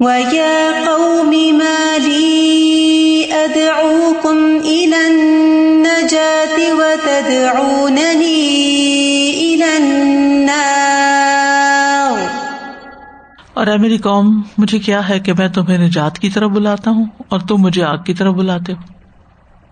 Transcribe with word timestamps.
وَيَا 0.00 0.84
قَوْمِ 0.84 1.52
مَا 1.52 1.96
لِي 1.96 3.32
أَدْعُوكُمْ 3.32 4.62
إِلَى 4.62 5.06
النَّجَاةِ 5.06 6.70
وَتَدْعُونَنِي 6.70 8.56
إِلَى 9.36 9.76
النَّارِ 9.76 12.26
اور 13.54 13.66
اے 13.66 13.76
میری 13.76 13.98
قوم، 13.98 14.42
مجھے 14.58 14.78
کیا 14.78 15.08
ہے 15.08 15.20
کہ 15.20 15.32
میں 15.32 15.48
تمہیں 15.48 15.78
نجات 15.78 16.18
کی 16.18 16.30
طرف 16.30 16.50
بلاتا 16.50 16.90
ہوں 16.90 17.06
اور 17.28 17.40
تم 17.40 17.56
مجھے 17.56 17.84
آگ 17.84 17.98
کی 17.98 18.14
طرف 18.14 18.34
بلاتے 18.34 18.72
ہو؟ 18.72 18.82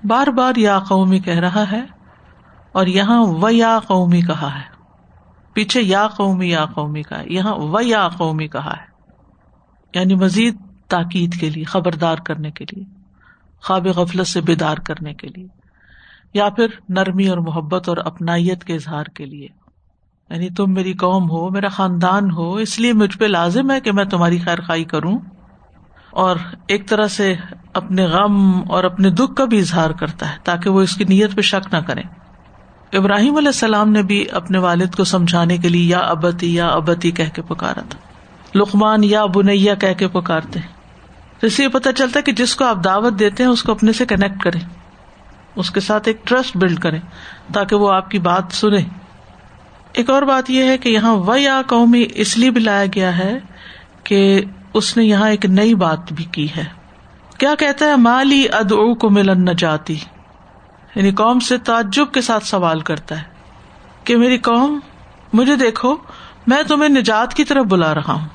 بار 0.04 0.26
بار 0.26 0.56
یا 0.56 0.78
قومی 0.78 1.18
کہہ 1.18 1.34
رہا 1.34 1.72
ہے 1.72 1.82
اور 2.72 2.86
یہاں 2.86 3.26
و 3.26 3.50
یا 3.50 3.78
قومی 3.86 4.20
کہا 4.20 4.54
ہے۔ 4.54 4.62
پیچھے 5.52 5.82
یا 5.82 6.08
قومی 6.08 6.50
یا 6.50 6.64
قومی 6.64 7.02
کا 7.02 7.16
یہاں 7.26 7.54
و 7.54 7.80
یا 7.80 8.08
قومی 8.08 8.48
کہا 8.48 8.70
ہے۔ 8.70 8.87
یعنی 9.94 10.14
مزید 10.14 10.56
تاکید 10.88 11.40
کے 11.40 11.50
لیے، 11.50 11.64
خبردار 11.64 12.16
کرنے 12.16 12.50
کے 12.50 12.64
لیے، 12.72 12.84
خواب 13.62 13.86
غفلت 13.86 14.26
سے 14.26 14.40
بیدار 14.40 14.76
کرنے 14.76 15.14
کے 15.14 15.28
لیے، 15.36 15.46
یا 16.34 16.48
پھر 16.48 16.66
نرمی 16.88 17.28
اور 17.28 17.38
محبت 17.38 17.88
اور 17.88 17.96
اپنائیت 17.96 18.64
کے 18.64 18.74
اظہار 18.74 19.04
کے 19.04 19.24
لیے۔ 19.24 19.46
یعنی 20.30 20.50
تم 20.50 20.72
میری 20.72 20.92
قوم 20.92 21.30
ہو، 21.30 21.50
میرا 21.50 21.68
خاندان 21.68 22.30
ہو، 22.30 22.54
اس 22.54 22.80
لیے 22.80 22.92
مجھ 22.92 23.18
پہ 23.18 23.24
لازم 23.24 23.70
ہے 23.70 23.80
کہ 23.80 23.92
میں 23.92 24.04
تمہاری 24.04 24.38
خیر 24.38 24.60
خائی 24.60 24.84
کروں۔ 24.84 25.18
اور 26.10 26.36
ایک 26.68 26.88
طرح 26.88 27.06
سے 27.06 27.34
اپنے 27.72 28.04
غم 28.04 28.70
اور 28.70 28.84
اپنے 28.84 29.10
دکھ 29.10 29.34
کا 29.36 29.44
بھی 29.44 29.58
اظہار 29.58 29.90
کرتا 29.90 30.32
ہے، 30.32 30.36
تاکہ 30.44 30.70
وہ 30.70 30.80
اس 30.80 30.96
کی 30.96 31.04
نیت 31.04 31.34
پہ 31.34 31.40
شک 31.40 31.74
نہ 31.74 31.80
کرے 31.80 32.02
ابراہیم 32.92 33.36
علیہ 33.36 33.48
السلام 33.48 33.90
نے 33.90 34.02
بھی 34.02 34.24
اپنے 34.32 34.58
والد 34.58 34.94
کو 34.96 35.04
سمجھانے 35.04 35.56
کے 35.56 35.68
لیے 35.68 35.84
یا 35.84 35.98
ابتی 35.98 36.54
یا 36.54 36.68
ابتی 36.68 37.10
کہہ 37.10 37.34
کے 37.34 37.42
پکارا 37.42 37.80
تھا۔ 37.90 38.07
لقمان 38.58 39.04
یا 39.04 39.24
بنیا 39.24 39.74
کہہ 39.74 39.92
کے 39.92 40.08
پکارتے 40.08 40.60
تو 41.40 41.48
سے 41.48 41.62
یہ 41.62 41.68
پتا 41.68 41.92
چلتا 41.92 42.18
ہے 42.18 42.22
کہ 42.22 42.32
جس 42.32 42.56
کو 42.56 42.64
آپ 42.64 42.84
دعوت 42.84 43.18
دیتے 43.18 43.42
ہیں، 43.42 43.50
اس 43.50 43.62
کو 43.62 43.72
اپنے 43.72 43.92
سے 43.92 44.06
کنیکٹ 44.06 44.42
کرے 44.42 44.58
اس 45.56 45.70
کے 45.70 45.80
ساتھ 45.80 46.08
ایک 46.08 46.26
ٹرسٹ 46.26 46.56
بلڈ 46.56 46.78
کرے 46.78 46.98
تاکہ 47.52 47.76
وہ 47.76 47.92
آپ 47.92 48.10
کی 48.10 48.18
بات 48.18 48.44
سنے 48.50 48.80
ایک 49.92 50.10
اور 50.10 50.22
بات 50.22 50.50
یہ 50.50 50.64
ہے 50.64 50.78
کہ 50.78 50.88
یہاں 50.88 51.14
و 51.16 51.36
یا 51.36 51.60
قومی 51.66 52.06
اس 52.14 52.36
لیے 52.38 52.50
بھی 52.50 52.60
لایا 52.60 52.86
گیا 52.94 53.18
ہے 53.18 53.38
کہ 54.04 54.40
اس 54.74 54.96
نے 54.96 55.04
یہاں 55.04 55.30
ایک 55.30 55.44
نئی 55.46 55.74
بات 55.74 56.12
بھی 56.12 56.24
کی 56.24 56.46
ہے۔ 56.56 56.64
کیا 57.38 57.54
کہتا 57.54 57.86
ہے؟ 57.86 57.96
مالی 57.96 58.44
ادعو 58.52 58.94
کو 58.94 59.10
ملن 59.10 59.44
نہ 59.44 59.50
جاتی 59.50 59.96
یعنی 60.94 61.10
قوم 61.10 61.40
سے 61.40 61.58
تعجب 61.58 62.06
کے 62.12 62.20
ساتھ 62.20 62.44
سوال 62.44 62.80
کرتا 62.80 63.18
ہے 63.18 63.24
کہ 64.04 64.16
میری 64.16 64.38
قوم، 64.38 64.78
مجھے 65.32 65.56
دیکھو، 65.56 65.96
میں 66.46 66.62
تمہیں 66.68 66.88
نجات 66.88 67.34
کی 67.34 67.44
طرف 67.44 67.64
بلا 67.64 67.94
رہا 67.94 68.12
ہوں۔ 68.12 68.28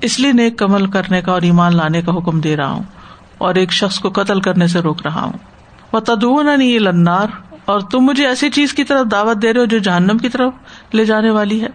اس 0.00 0.20
لیے 0.20 0.32
نیک 0.32 0.58
کمل 0.58 0.86
کرنے 0.90 1.22
کا 1.22 1.32
اور 1.32 1.42
ایمان 1.42 1.76
لانے 1.76 2.02
کا 2.02 2.12
حکم 2.12 2.40
دے 2.40 2.56
رہا 2.56 2.70
ہوں 2.70 2.82
اور 3.38 3.54
ایک 3.54 3.72
شخص 3.72 3.98
کو 3.98 4.10
قتل 4.10 4.40
کرنے 4.40 4.66
سے 4.66 4.80
روک 4.80 5.06
رہا 5.06 5.22
ہوں۔ 5.22 5.32
وہ 5.92 6.00
تدون 6.00 6.58
نہیں 6.58 6.78
لنار 6.78 7.26
اور 7.64 7.80
تم 7.80 7.98
مجھے 7.98 8.26
ایسی 8.26 8.50
چیز 8.50 8.74
کی 8.74 8.84
طرف 8.84 9.10
دعوت 9.10 9.42
دے 9.42 9.52
رہے 9.52 9.60
ہو 9.60 9.64
جو 9.64 9.78
جہنم 9.78 10.18
کی 10.18 10.28
طرف 10.28 10.52
لے 10.94 11.04
جانے 11.04 11.30
والی 11.30 11.62
ہے۔ 11.62 11.66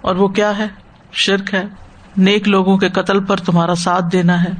اور 0.00 0.16
وہ 0.16 0.28
کیا 0.28 0.58
ہے؟ 0.58 0.66
شرک 1.12 1.54
ہے۔ 1.54 1.64
نیک 2.16 2.48
لوگوں 2.48 2.78
کے 2.78 2.88
قتل 2.88 3.24
پر 3.24 3.36
تمہارا 3.36 3.74
ساتھ 3.74 4.04
دینا 4.12 4.44
ہے۔ 4.44 4.50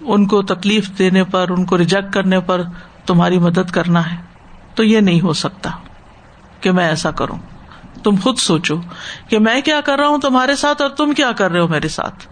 ان 0.00 0.26
کو 0.26 0.42
تکلیف 0.42 0.90
دینے 0.98 1.24
پر، 1.24 1.50
ان 1.50 1.64
کو 1.64 1.78
ریجیکٹ 1.78 2.12
کرنے 2.12 2.40
پر 2.40 2.62
تمہاری 3.06 3.38
مدد 3.38 3.70
کرنا 3.72 4.12
ہے۔ 4.12 4.16
تو 4.74 4.84
یہ 4.84 5.00
نہیں 5.00 5.20
ہو 5.20 5.32
سکتا 5.32 5.70
کہ 6.60 6.70
میں 6.70 6.88
ایسا 6.88 7.10
کروں۔ 7.10 7.38
تم 8.02 8.14
خود 8.22 8.38
سوچو 8.38 8.74
کہ 9.28 9.38
میں 9.38 9.60
کیا 9.60 9.80
کر 9.80 9.98
رہا 9.98 10.08
ہوں 10.08 10.18
تمہارے 10.18 10.56
ساتھ 10.56 10.82
اور 10.82 10.90
تم 10.90 11.12
کیا 11.12 11.32
کر 11.32 11.52
رہے 11.52 11.60
ہو 11.60 11.68
میرے 11.68 11.88
ساتھ۔ 11.88 12.31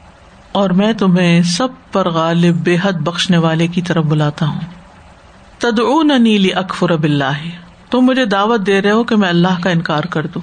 اور 0.51 0.69
میں 0.69 0.93
تمہیں 0.93 1.41
سب 1.41 1.67
پر 1.91 2.09
غالب 2.09 2.55
بے 2.55 2.77
حد 2.83 2.93
بخشنے 2.93 3.37
والے 3.37 3.67
کی 3.67 3.81
طرف 3.81 4.05
بلاتا 4.05 4.47
ہوں۔ 4.47 4.59
تدعو 5.57 6.03
نیلی 6.03 6.53
اکفر 6.53 6.89
اب 6.89 7.03
اللہ 7.03 7.49
تم 7.89 7.99
مجھے 7.99 8.25
دعوت 8.25 8.67
دے 8.67 8.81
رہے 8.81 8.91
ہو 8.91 9.03
کہ 9.03 9.15
میں 9.15 9.29
اللہ 9.29 9.61
کا 9.63 9.69
انکار 9.69 10.03
کر 10.03 10.27
دوں۔ 10.27 10.41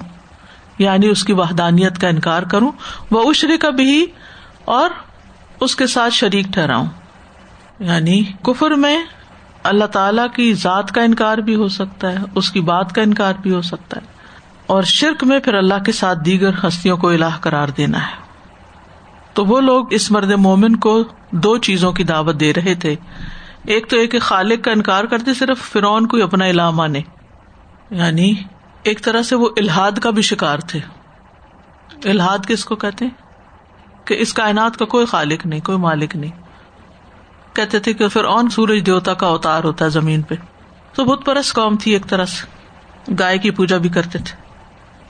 یعنی 0.79 1.07
اس 1.07 1.23
کی 1.23 1.33
وحدانیت 1.33 1.97
کا 1.97 2.07
انکار 2.07 2.43
کروں۔ 2.43 2.71
وہ 3.11 3.29
اشرے 3.29 3.57
کا 3.57 3.69
بھی 3.69 4.05
اور 4.65 4.89
اس 5.59 5.75
کے 5.75 5.87
ساتھ 5.87 6.13
شریک 6.13 6.45
ٹھہراؤں۔ 6.45 6.85
یعنی 7.79 8.23
کفر 8.23 8.71
میں 8.71 9.03
اللہ 9.63 9.85
تعالی 9.85 10.21
کی 10.35 10.53
ذات 10.53 10.91
کا 10.91 11.01
انکار 11.01 11.37
بھی 11.37 11.55
ہو 11.55 11.67
سکتا 11.67 12.11
ہے، 12.11 12.17
اس 12.35 12.51
کی 12.51 12.61
بات 12.61 12.95
کا 12.95 13.01
انکار 13.01 13.33
بھی 13.41 13.51
ہو 13.51 13.61
سکتا 13.61 13.97
ہے۔ 14.01 14.05
اور 14.67 14.83
شرک 14.83 15.23
میں 15.23 15.39
پھر 15.39 15.53
اللہ 15.53 15.83
کے 15.85 15.91
ساتھ 15.91 16.19
دیگر 16.25 16.67
ہستیوں 16.67 16.97
کو 16.97 17.09
الہ 17.09 17.37
کرار 17.41 17.67
دینا 17.67 18.07
ہے۔ 18.07 18.28
تو 19.39 19.45
وہ 19.45 19.61
لوگ 19.61 19.93
اس 19.93 20.11
مرد 20.11 20.31
مومن 20.31 20.75
کو 20.75 21.03
دو 21.31 21.57
چیزوں 21.57 21.91
کی 21.91 22.03
دعوت 22.03 22.39
دے 22.39 22.53
رہے 22.53 22.75
تھے۔ 22.75 22.95
ایک 23.65 23.89
تو 23.89 23.97
ایک 23.97 24.15
خالق 24.21 24.63
کا 24.63 24.71
انکار 24.71 25.03
کرتے 25.03 25.33
صرف 25.33 25.71
فرعون 25.71 26.07
کو 26.07 26.23
اپنا 26.23 26.45
الہ 26.45 26.69
مانے۔ 26.69 27.01
یعنی 27.89 28.33
ایک 28.83 29.01
طرح 29.01 29.21
سے 29.21 29.35
وہ 29.35 29.49
الحاد 29.57 29.91
کا 29.91 30.09
بھی 30.09 30.21
شکار 30.21 30.57
تھے۔ 30.57 30.79
الحاد 32.09 32.37
کس 32.47 32.65
کو 32.65 32.75
کہتے 32.75 33.05
کہ 34.05 34.15
اس 34.19 34.33
کائنات 34.33 34.77
کا 34.77 34.85
کوئی 34.85 35.05
خالق 35.05 35.45
نہیں، 35.45 35.59
کوئی 35.59 35.77
مالک 35.77 36.15
نہیں۔ 36.15 36.31
کہتے 37.55 37.79
تھے 37.79 37.93
کہ 37.93 38.07
پھر 38.07 38.23
اون 38.23 38.49
سورج 38.49 38.85
دیوتا 38.85 39.13
کا 39.13 39.27
اوتار 39.27 39.63
ہوتا 39.63 39.85
ہے 39.85 39.89
زمین 39.89 40.21
پہ۔ 40.21 40.35
تو 40.93 41.05
بت 41.05 41.25
پرس 41.25 41.53
قوم 41.53 41.75
تھی 41.75 41.91
ایک 41.91 42.07
طرح 42.07 42.25
سے۔ 42.25 42.45
گائے 43.19 43.37
کی 43.37 43.51
پوجا 43.51 43.77
بھی 43.77 43.89
کرتے 43.89 44.19
تھے۔ 44.19 44.35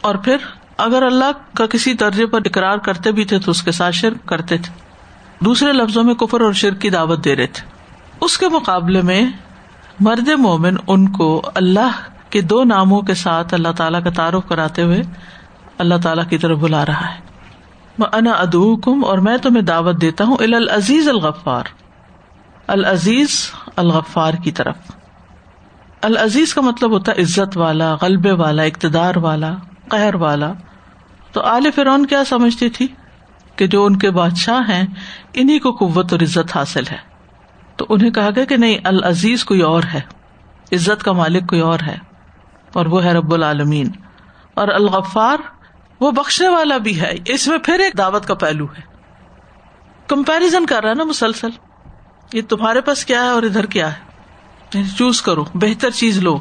اور 0.01 0.15
پھر 0.15 0.37
اگر 0.79 1.03
اللہ 1.03 1.55
کا 1.55 1.65
کسی 1.65 1.93
درجے 1.93 2.25
پر 2.25 2.39
اقرار 2.45 2.77
کرتے 2.77 3.11
بھی 3.11 3.25
تھے 3.25 3.39
تو 3.39 3.51
اس 3.51 3.63
کے 3.63 3.71
ساتھ 3.71 3.95
شرک 3.95 4.27
کرتے 4.27 4.57
تھے۔ 4.57 4.73
دوسرے 5.45 5.71
لفظوں 5.71 6.03
میں 6.03 6.13
کفر 6.13 6.41
اور 6.41 6.53
شرک 6.53 6.81
کی 6.81 6.89
دعوت 6.89 7.25
دے 7.25 7.35
رہے 7.35 7.47
تھے۔ 7.47 7.67
اس 8.21 8.37
کے 8.37 8.49
مقابلے 8.49 9.01
میں 9.01 9.25
مرد 9.99 10.27
مومن 10.27 10.75
ان 10.87 11.09
کو 11.09 11.41
اللہ 11.55 11.91
کے 12.29 12.41
دو 12.41 12.63
ناموں 12.63 13.01
کے 13.01 13.13
ساتھ 13.13 13.53
اللہ 13.53 13.67
تعالیٰ 13.77 14.03
کا 14.03 14.09
تعارف 14.09 14.49
کراتے 14.49 14.83
ہوئے 14.83 15.01
اللہ 15.77 15.95
تعالیٰ 16.03 16.23
کی 16.29 16.37
طرف 16.37 16.57
بلا 16.57 16.85
رہا 16.85 17.13
ہے۔ 17.13 17.19
میں 17.97 18.07
انا 18.13 18.31
ادو 18.31 18.75
کم 18.75 19.05
اور 19.05 19.17
میں 19.17 19.37
تمہیں 19.37 19.61
دعوت 19.61 20.01
دیتا 20.01 20.23
ہوں 20.23 20.37
العزیز 20.39 21.09
الغفار۔ 21.09 21.63
العزیز 22.67 23.51
الغفار 23.75 24.33
کی 24.33 24.51
طرف۔ 24.51 24.75
العزیز 26.01 26.53
کا 26.53 26.61
مطلب 26.61 26.91
ہوتا 26.91 27.11
ہے 27.11 27.21
عزت 27.21 27.57
والا، 27.57 27.95
غلبے 28.01 28.31
والا، 28.31 28.63
اقتدار 28.63 29.15
والا، 29.15 29.55
قہر 29.87 30.15
والا۔ 30.15 30.53
تو 31.31 31.45
عال 31.45 31.71
فرون 31.75 32.05
کیا 32.05 32.23
سمجھتی 32.25 32.69
تھی؟ 32.69 32.87
کہ 33.55 33.67
جو 33.67 33.85
ان 33.85 33.97
کے 33.97 34.11
بادشاہ 34.11 34.69
ہیں 34.69 34.87
انہیں 35.33 35.59
کو 35.59 35.71
قوت 35.71 36.13
اور 36.13 36.19
عزت 36.19 36.57
حاصل 36.57 36.83
ہے۔ 36.91 36.97
تو 37.75 37.85
انہیں 37.89 38.11
کہا 38.11 38.29
گیا 38.35 38.45
کہ 38.45 38.57
نہیں، 38.57 38.77
العزیز 38.83 39.45
کوئی 39.45 39.61
اور 39.61 39.83
ہے۔ 39.93 40.01
عزت 40.71 41.03
کا 41.03 41.11
مالک 41.11 41.49
کوئی 41.49 41.61
اور 41.61 41.79
ہے۔ 41.87 41.97
اور 42.73 42.85
وہ 42.85 43.03
ہے 43.03 43.13
رب 43.13 43.33
العالمین۔ 43.33 43.91
اور 44.53 44.67
الغفار 44.67 45.37
وہ 45.99 46.11
بخشنے 46.11 46.47
والا 46.47 46.77
بھی 46.77 47.01
ہے۔ 47.01 47.15
اس 47.25 47.47
میں 47.47 47.57
پھر 47.57 47.79
ایک 47.79 47.97
دعوت 47.97 48.25
کا 48.25 48.33
پہلو 48.33 48.65
ہے۔ 48.65 48.81
کمپیرزن 50.07 50.65
کر 50.65 50.81
رہا 50.81 50.89
ہے 50.89 50.95
نا 50.95 51.03
مسلسل۔ 51.03 51.49
یہ 52.33 52.41
تمہارے 52.49 52.81
پاس 52.81 53.05
کیا 53.05 53.23
ہے 53.23 53.29
اور 53.29 53.43
ادھر 53.43 53.65
کیا 53.65 53.93
ہے؟ 53.93 53.99
یعنی 54.73 54.87
چوز 54.97 55.21
کرو، 55.21 55.43
بہتر 55.53 55.89
چیز 55.89 56.19
لو۔ 56.19 56.39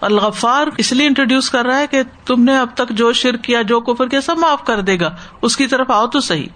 الغفار 0.00 0.66
اس 0.76 0.92
لیے 0.92 1.06
انٹروڈیوس 1.06 1.50
کر 1.50 1.66
رہا 1.66 1.78
ہے 1.78 1.86
کہ 1.86 2.02
تم 2.26 2.44
نے 2.44 2.58
اب 2.58 2.68
تک 2.74 2.90
جو 2.90 3.12
شرک 3.12 3.44
کیا، 3.44 3.62
جو 3.62 3.80
کفر 3.80 4.08
کیا، 4.08 4.20
سب 4.20 4.38
معاف 4.38 4.64
کر 4.64 4.80
دے 4.80 5.00
گا۔ 5.00 5.16
اس 5.42 5.56
کی 5.56 5.66
طرف 5.66 5.90
آؤ 5.90 6.06
تو 6.06 6.20
صحیح۔ 6.20 6.46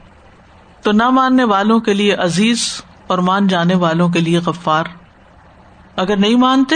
تو 0.83 0.93
نہ 0.93 1.11
ماننے 1.11 1.45
والوں 1.45 1.81
کے 1.81 1.95
لیے 1.95 2.15
عزیز 2.15 2.83
اور 3.07 3.19
مان 3.19 3.49
جانے 3.49 3.75
والوں 3.75 4.09
کے 4.09 4.21
لیے 4.21 4.39
غفار۔ 4.39 4.85
اگر 5.97 6.17
نہیں 6.17 6.35
مانتے 6.35 6.75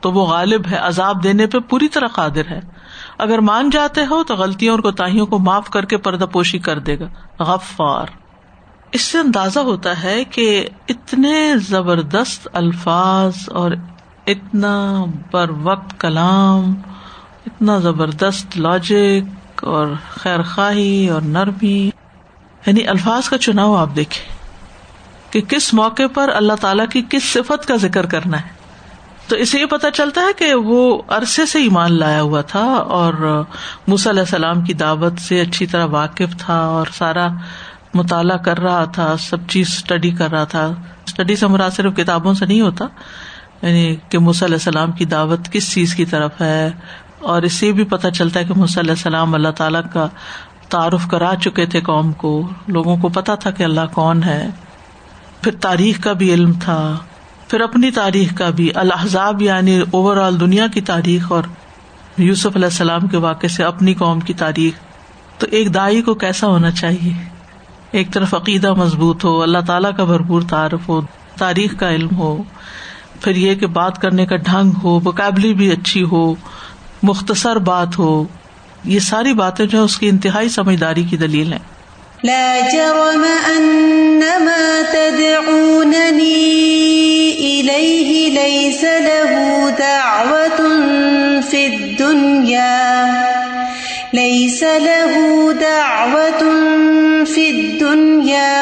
تو 0.00 0.12
وہ 0.12 0.26
غالب 0.26 0.66
ہے، 0.70 0.76
عذاب 0.76 1.22
دینے 1.22 1.46
پہ 1.46 1.58
پوری 1.58 1.88
طرح 1.88 2.06
قادر 2.06 2.46
ہے۔ 2.50 2.60
اگر 3.18 3.38
مان 3.38 3.70
جاتے 3.70 4.00
ہو 4.10 4.24
تو 4.24 4.34
غلطیوں 4.34 4.74
اور 4.74 4.82
کوتاہیوں 4.82 5.26
کو 5.26 5.38
معاف 5.38 5.70
کر 5.70 5.84
کے 5.84 5.96
پردہ 5.96 6.24
پوشی 6.24 6.58
کر 6.58 6.78
دے 6.78 6.98
گا۔ 6.98 7.42
غفار۔ 7.42 8.06
اس 8.92 9.02
سے 9.02 9.18
اندازہ 9.18 9.60
ہوتا 9.60 10.02
ہے 10.02 10.24
کہ 10.24 10.68
اتنے 10.88 11.52
زبردست 11.56 12.48
الفاظ 12.52 13.32
اور 13.48 13.70
اتنا 14.26 15.04
بر 15.32 15.50
وقت 15.62 16.00
کلام، 16.00 16.74
اتنا 17.46 17.78
زبردست 17.78 18.58
لاجک 18.58 19.64
اور 19.64 19.86
خیر 20.08 20.42
خواہی 20.42 21.08
اور 21.08 21.22
نرمی۔ 21.22 21.90
یعنی 22.66 22.86
الفاظ 22.86 23.28
کا 23.28 23.38
چناؤ 23.38 23.74
آپ 23.74 23.88
دیکھیں 23.96 24.36
کہ 25.32 25.40
کس 25.40 25.74
موقع 25.74 26.02
پر 26.14 26.28
اللہ 26.28 26.52
تعالی 26.60 26.82
کی 26.92 27.02
کس 27.10 27.32
صفت 27.32 27.68
کا 27.68 27.76
ذکر 27.76 28.06
کرنا 28.06 28.40
ہے۔ 28.40 28.48
تو 29.28 29.36
اسے 29.36 29.60
یہ 29.60 29.66
پتا 29.66 29.90
چلتا 29.90 30.20
ہے 30.20 30.32
کہ 30.38 30.54
وہ 30.54 31.02
عرصے 31.08 31.46
سے 31.46 31.58
ایمان 31.58 31.92
لایا 31.92 32.22
ہوا 32.22 32.40
تھا 32.40 32.64
اور 32.74 33.44
موسی 33.86 34.10
علیہ 34.10 34.20
السلام 34.20 34.60
کی 34.60 34.74
دعوت 34.74 35.20
سے 35.20 35.40
اچھی 35.40 35.66
طرح 35.66 35.84
واقف 35.84 36.36
تھا 36.38 36.54
اور 36.54 36.86
سارا 36.94 37.28
مطالعہ 37.94 38.36
کر 38.36 38.58
رہا 38.58 38.84
تھا، 38.84 39.16
سب 39.16 39.48
چیز 39.48 39.66
اسٹڈی 39.68 40.10
کر 40.10 40.30
رہا 40.30 40.44
تھا۔ 40.44 40.70
اسٹڈی 41.06 41.36
سے 41.36 41.46
مراد 41.46 41.70
صرف 41.70 41.96
کتابوں 41.96 42.34
سے 42.34 42.46
نہیں 42.46 42.60
ہوتا 42.60 42.84
یعنی 43.62 43.96
کہ 44.08 44.18
موسی 44.18 44.44
علیہ 44.44 44.54
السلام 44.54 44.92
کی 44.92 45.04
دعوت 45.04 45.52
کس 45.52 45.72
چیز 45.72 45.94
کی 45.94 46.04
طرف 46.04 46.40
ہے؟ 46.40 46.70
اور 47.18 47.42
اس 47.42 47.52
سے 47.52 47.72
بھی 47.72 47.84
پتہ 47.84 48.08
چلتا 48.08 48.40
ہے 48.40 48.44
کہ 48.44 48.54
مص 48.56 48.78
علیہ 48.78 48.90
السلام 48.90 49.34
اللہ 49.34 49.48
تعالیٰ 49.48 49.80
کا 49.92 50.06
تعارف 50.68 51.08
کرا 51.08 51.32
چکے 51.42 51.66
تھے 51.66 51.80
قوم 51.80 52.12
کو، 52.12 52.48
لوگوں 52.68 52.96
کو 52.96 53.08
پتا 53.08 53.34
تھا 53.34 53.50
کہ 53.50 53.62
اللہ 53.62 53.80
کون 53.92 54.22
ہے۔ 54.22 54.48
پھر 55.42 55.54
تاریخ 55.60 56.00
کا 56.00 56.12
بھی 56.12 56.34
علم 56.34 56.52
تھا، 56.52 56.96
پھر 57.48 57.60
اپنی 57.60 57.90
تاریخ 57.90 58.34
کا 58.34 58.50
بھی 58.50 58.70
الحضاب 58.74 59.42
یعنی 59.42 59.80
اوور 59.90 60.16
آل 60.16 60.40
دنیا 60.40 60.66
کی 60.66 60.80
تاریخ 60.80 61.32
اور 61.32 61.42
یوسف 62.18 62.46
علیہ 62.46 62.64
السلام 62.64 63.06
کے 63.06 63.16
واقع 63.16 63.46
سے 63.46 63.64
اپنی 63.64 63.94
قوم 63.94 64.20
کی 64.20 64.34
تاریخ۔ 64.34 64.74
تو 65.40 65.46
ایک 65.50 65.74
دائی 65.74 66.02
کو 66.02 66.14
کیسا 66.14 66.46
ہونا 66.46 66.70
چاہیے؟ 66.70 67.12
ایک 67.90 68.12
طرف 68.12 68.34
عقیدہ 68.34 68.74
مضبوط 68.74 69.24
ہو، 69.24 69.42
اللہ 69.42 69.58
تعالیٰ 69.66 69.90
کا 69.96 70.04
بھرپور 70.04 70.42
تعارف 70.42 70.88
ہو، 70.88 71.00
تاریخ 71.38 71.76
کا 71.78 71.90
علم 71.90 72.16
ہو۔ 72.16 72.42
پھر 73.22 73.36
یہ 73.36 73.54
کہ 73.54 73.66
بات 73.66 74.02
کرنے 74.02 74.26
کا 74.26 74.36
ڈھنگ 74.36 74.70
ہو 74.84 75.00
وکیبلی 75.04 75.54
بھی 75.54 75.70
اچھی 75.70 76.02
ہو، 76.02 76.34
مختصر 77.02 77.56
بات 77.56 77.98
ہو، 77.98 78.24
یہ 78.84 78.98
ساری 78.98 79.32
باتیں 79.32 79.66
جو 79.66 79.84
اس 79.84 79.96
کی 79.96 80.08
انتہائی 80.08 80.48
سمجھداری 80.48 81.02
کی 81.02 81.16
دلیل 81.16 81.52
ہے 81.52 81.58
ليس 94.14 94.62
له 94.62 95.52
دعوة 95.52 96.42
في 97.24 97.50
الدنيا 97.50 98.61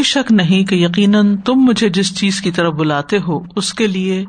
کوئی 0.00 0.24
شک 0.24 0.32
نہیں 0.32 0.64
کہ 0.64 0.74
یقیناً 0.74 1.36
تم 1.36 1.54
مجھے 1.54 1.88
جس 1.88 2.18
چیز 2.18 2.40
کی 2.40 2.50
طرف 2.50 2.72
بلاتے 2.72 3.18
ہو، 3.18 3.40
اس 3.56 3.74
کے 3.74 3.86
لیے 3.86 4.24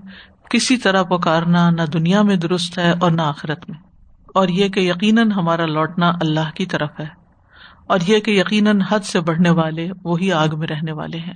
کسی 0.49 0.77
طرح 0.77 1.03
پکارنا 1.03 1.69
نہ 1.69 1.81
دنیا 1.93 2.21
میں 2.21 2.35
درست 2.35 2.77
ہے 2.77 2.93
اور 3.01 3.11
نہ 3.11 3.21
آخرت 3.21 3.69
میں۔ 3.69 3.77
اور 4.35 4.47
یہ 4.47 4.67
کہ 4.67 4.79
یقیناً 4.79 5.31
ہمارا 5.31 5.65
لوٹنا 5.65 6.09
اللہ 6.09 6.51
کی 6.55 6.65
طرف 6.65 6.89
ہے۔ 6.99 7.05
اور 7.87 7.99
یہ 8.07 8.19
کہ 8.19 8.31
یقیناً 8.31 8.81
حد 8.89 8.99
سے 8.99 9.19
بڑھنے 9.19 9.49
والے 9.49 9.89
وہی 10.03 10.31
آگ 10.31 10.47
میں 10.57 10.67
رہنے 10.67 10.91
والے 10.91 11.17
ہیں۔ 11.17 11.33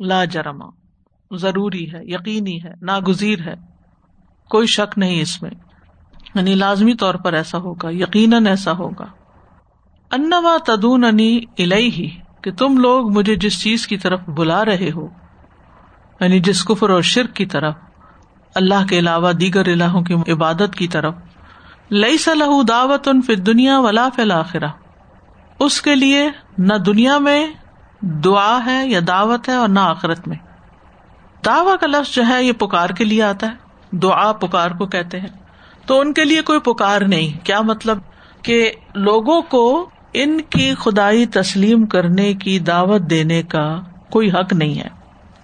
لا 0.00 0.24
جرما 0.24 0.66
ضروری 1.36 1.92
ہے، 1.92 1.98
یقینی 2.02 2.62
ہے، 2.64 2.72
ناگزیر 2.82 3.38
ہے۔ 3.40 3.54
کوئی 4.50 4.66
شک 4.66 4.98
نہیں 4.98 5.20
اس 5.20 5.42
میں۔ 5.42 5.50
یعنی 6.34 6.54
لازمی 6.54 6.94
طور 6.94 7.14
پر 7.14 7.32
ایسا 7.32 7.58
ہوگا، 7.58 7.90
یقیناً 7.90 8.46
ایسا 8.46 8.72
ہوگا۔ 8.72 9.06
انوا 10.10 10.56
تدون 10.66 11.04
انی 11.04 11.40
الہی 11.58 12.23
کہ 12.44 12.52
تم 12.52 12.76
لوگ 12.78 13.12
مجھے 13.12 13.34
جس 13.34 13.62
چیز 13.62 13.86
کی 13.86 13.96
طرف 13.96 14.20
بلا 14.28 14.64
رہے 14.64 14.90
ہو 14.96 15.08
یعنی 16.20 16.40
جس 16.40 16.64
کفر 16.64 16.90
اور 16.90 17.02
شرک 17.02 17.34
کی 17.34 17.46
طرف، 17.46 17.74
اللہ 18.54 18.86
کے 18.88 18.98
علاوہ 18.98 19.32
دیگر 19.32 19.68
الہوں 19.68 20.02
کی 20.02 20.14
عبادت 20.32 20.74
کی 20.74 20.88
طرف 20.88 21.14
لئی 21.90 22.18
صلاح 22.18 22.62
دعوت 22.68 23.08
ان 23.08 23.20
پھر 23.20 23.34
دنیا 23.34 23.78
ولا 23.78 24.08
فلاخرا 24.16 24.66
اس 25.58 25.82
کے 25.82 25.94
لیے 25.94 26.30
نہ 26.58 26.74
دنیا 26.74 27.18
میں 27.18 27.46
دعا 28.00 28.58
ہے 28.66 28.88
یا 28.88 29.00
دعوت 29.08 29.48
ہے 29.48 29.54
اور 29.54 29.68
نہ 29.68 29.80
آخرت 29.80 30.28
میں۔ 30.28 30.36
دعوی 31.44 31.72
کا 31.80 31.86
لفظ 31.86 32.14
جو 32.14 32.26
ہے، 32.26 32.44
یہ 32.44 32.52
پکار 32.52 32.90
کے 32.90 33.04
لیے 33.04 33.22
آتا 33.22 33.46
ہے۔ 33.46 33.96
دعا 33.96 34.32
پکار 34.32 34.70
کو 34.70 34.86
کہتے 34.86 35.20
ہیں۔ 35.20 35.28
تو 35.86 36.00
ان 36.00 36.12
کے 36.12 36.24
لیے 36.24 36.42
کوئی 36.42 36.60
پکار 36.60 37.00
نہیں۔ 37.00 37.46
کیا 37.46 37.60
مطلب؟ 37.60 37.98
کہ 38.42 38.72
لوگوں 38.94 39.42
کو 39.42 39.90
ان 40.14 40.40
کی 40.40 40.74
خدائی 40.74 41.26
تسلیم 41.26 41.86
کرنے 41.86 42.34
کی 42.34 42.58
دعوت 42.58 43.00
دینے 43.00 43.42
کا 43.42 43.80
کوئی 44.10 44.30
حق 44.30 44.52
نہیں 44.52 44.78
ہے۔ 44.78 44.88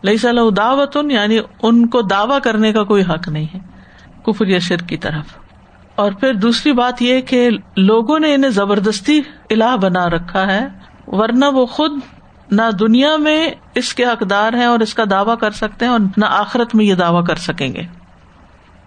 لئی 0.05 0.17
صلاح 0.17 0.44
دعوت 0.56 0.96
ان 0.96 1.11
یعنی 1.11 1.38
ان 1.62 1.87
کو 1.87 2.02
دعوی 2.02 2.40
کرنے 2.43 2.72
کا 2.72 2.84
کوئی 2.84 3.02
حق 3.02 3.28
نہیں 3.28 3.46
ہے، 3.55 3.58
کفر 4.26 4.46
یا 4.46 4.58
شر 4.58 4.76
کی 4.76 4.96
طرف۔ 4.96 5.25
اور 5.94 6.12
پھر 6.12 6.34
دوسری 6.34 6.72
بات 6.72 7.02
یہ 7.02 7.20
کہ 7.20 7.50
لوگوں 7.76 8.19
نے 8.19 8.34
انہیں 8.34 8.50
زبردستی 8.50 9.20
الہ 9.50 9.76
بنا 9.82 10.11
رکھا 10.11 10.46
ہے، 10.46 10.67
ورنہ 11.06 11.44
وہ 11.44 11.67
خود 11.67 11.90
نہ 12.50 12.62
دنیا 12.81 13.17
میں 13.17 13.49
اس 13.75 13.94
کے 13.94 14.05
حقدار 14.05 14.52
ہیں 14.52 14.64
اور 14.64 14.81
اس 14.81 14.94
کا 14.94 15.05
دعوی 15.11 15.37
کر 15.40 15.50
سکتے 15.50 15.84
ہیں 15.84 15.93
اور 15.93 16.00
نہ 16.17 16.25
آخرت 16.28 16.75
میں 16.75 16.84
یہ 16.84 16.94
دعوی 16.94 17.25
کر 17.25 17.37
سکیں 17.37 17.75
گے۔ 17.75 17.82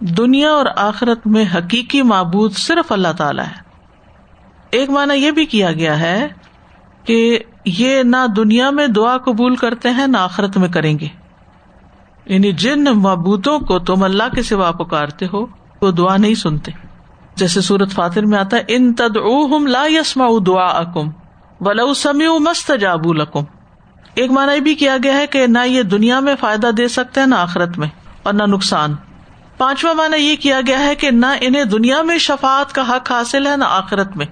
دنیا 0.00 0.50
اور 0.50 0.66
آخرت 0.76 1.26
میں 1.26 1.44
حقیقی 1.54 2.02
معبود 2.02 2.52
صرف 2.52 2.92
اللہ 2.92 3.12
تعالی 3.18 3.42
ہے۔ 3.42 3.63
ایک 4.74 4.90
مانا 4.90 5.14
یہ 5.14 5.30
بھی 5.30 5.44
کیا 5.44 5.72
گیا 5.72 6.00
ہے 6.00 6.28
کہ 7.04 7.38
یہ 7.64 8.02
نہ 8.02 8.26
دنیا 8.36 8.70
میں 8.70 8.86
دعا 8.86 9.16
قبول 9.16 9.56
کرتے 9.56 9.90
ہیں، 9.90 10.06
نہ 10.06 10.16
آخرت 10.16 10.56
میں 10.56 10.68
کریں 10.68 10.98
گے۔ 10.98 11.08
یعنی 12.26 12.52
جن 12.52 12.84
معبودوں 12.84 13.58
کو 13.58 13.78
تم 13.78 14.02
اللہ 14.02 14.34
کے 14.34 14.42
سوا 14.42 14.70
پکارتے 14.70 15.26
ہو، 15.32 15.46
وہ 15.82 15.90
دعا 15.90 16.16
نہیں 16.16 16.34
سنتے۔ 16.34 16.72
جیسے 17.34 17.60
سورت 17.60 17.92
فاتر 17.92 18.26
میں 18.26 18.38
آتا 18.38 18.56
ہے، 18.56 18.62
ان 18.68 18.94
تد 18.94 19.16
لا 19.66 19.86
یسما 19.86 20.26
دعا 20.46 20.66
اکم 20.66 21.10
ولو 21.60 21.94
سمی 21.94 22.26
مست 22.38 22.72
جابو 22.80 23.12
لکم۔ 23.12 23.42
ایک 24.14 24.30
مانا 24.30 24.52
یہ 24.52 24.60
بھی 24.60 24.74
کیا 24.74 24.96
گیا 25.02 25.16
ہے 25.16 25.26
کہ 25.26 25.46
نہ 25.46 25.66
یہ 25.66 25.82
دنیا 25.82 26.20
میں 26.20 26.34
فائدہ 26.40 26.66
دے 26.66 26.88
سکتے 26.88 27.20
ہیں، 27.20 27.26
نہ 27.26 27.34
آخرت 27.34 27.78
میں، 27.78 27.88
اور 28.22 28.34
نہ 28.34 28.42
نقصان۔ 28.42 28.94
پانچواں 29.58 29.94
مانا 29.94 30.16
یہ 30.16 30.36
کیا 30.36 30.60
گیا 30.66 30.78
ہے 30.78 30.94
کہ 30.94 31.10
نہ 31.10 31.26
انہیں 31.40 31.64
دنیا 31.64 32.02
میں 32.02 32.18
شفات 32.18 32.74
کا 32.74 32.88
حق 32.88 33.12
حاصل 33.12 33.46
ہے، 33.46 33.56
نہ 33.56 33.64
آخرت 33.68 34.16
میں۔ 34.16 34.26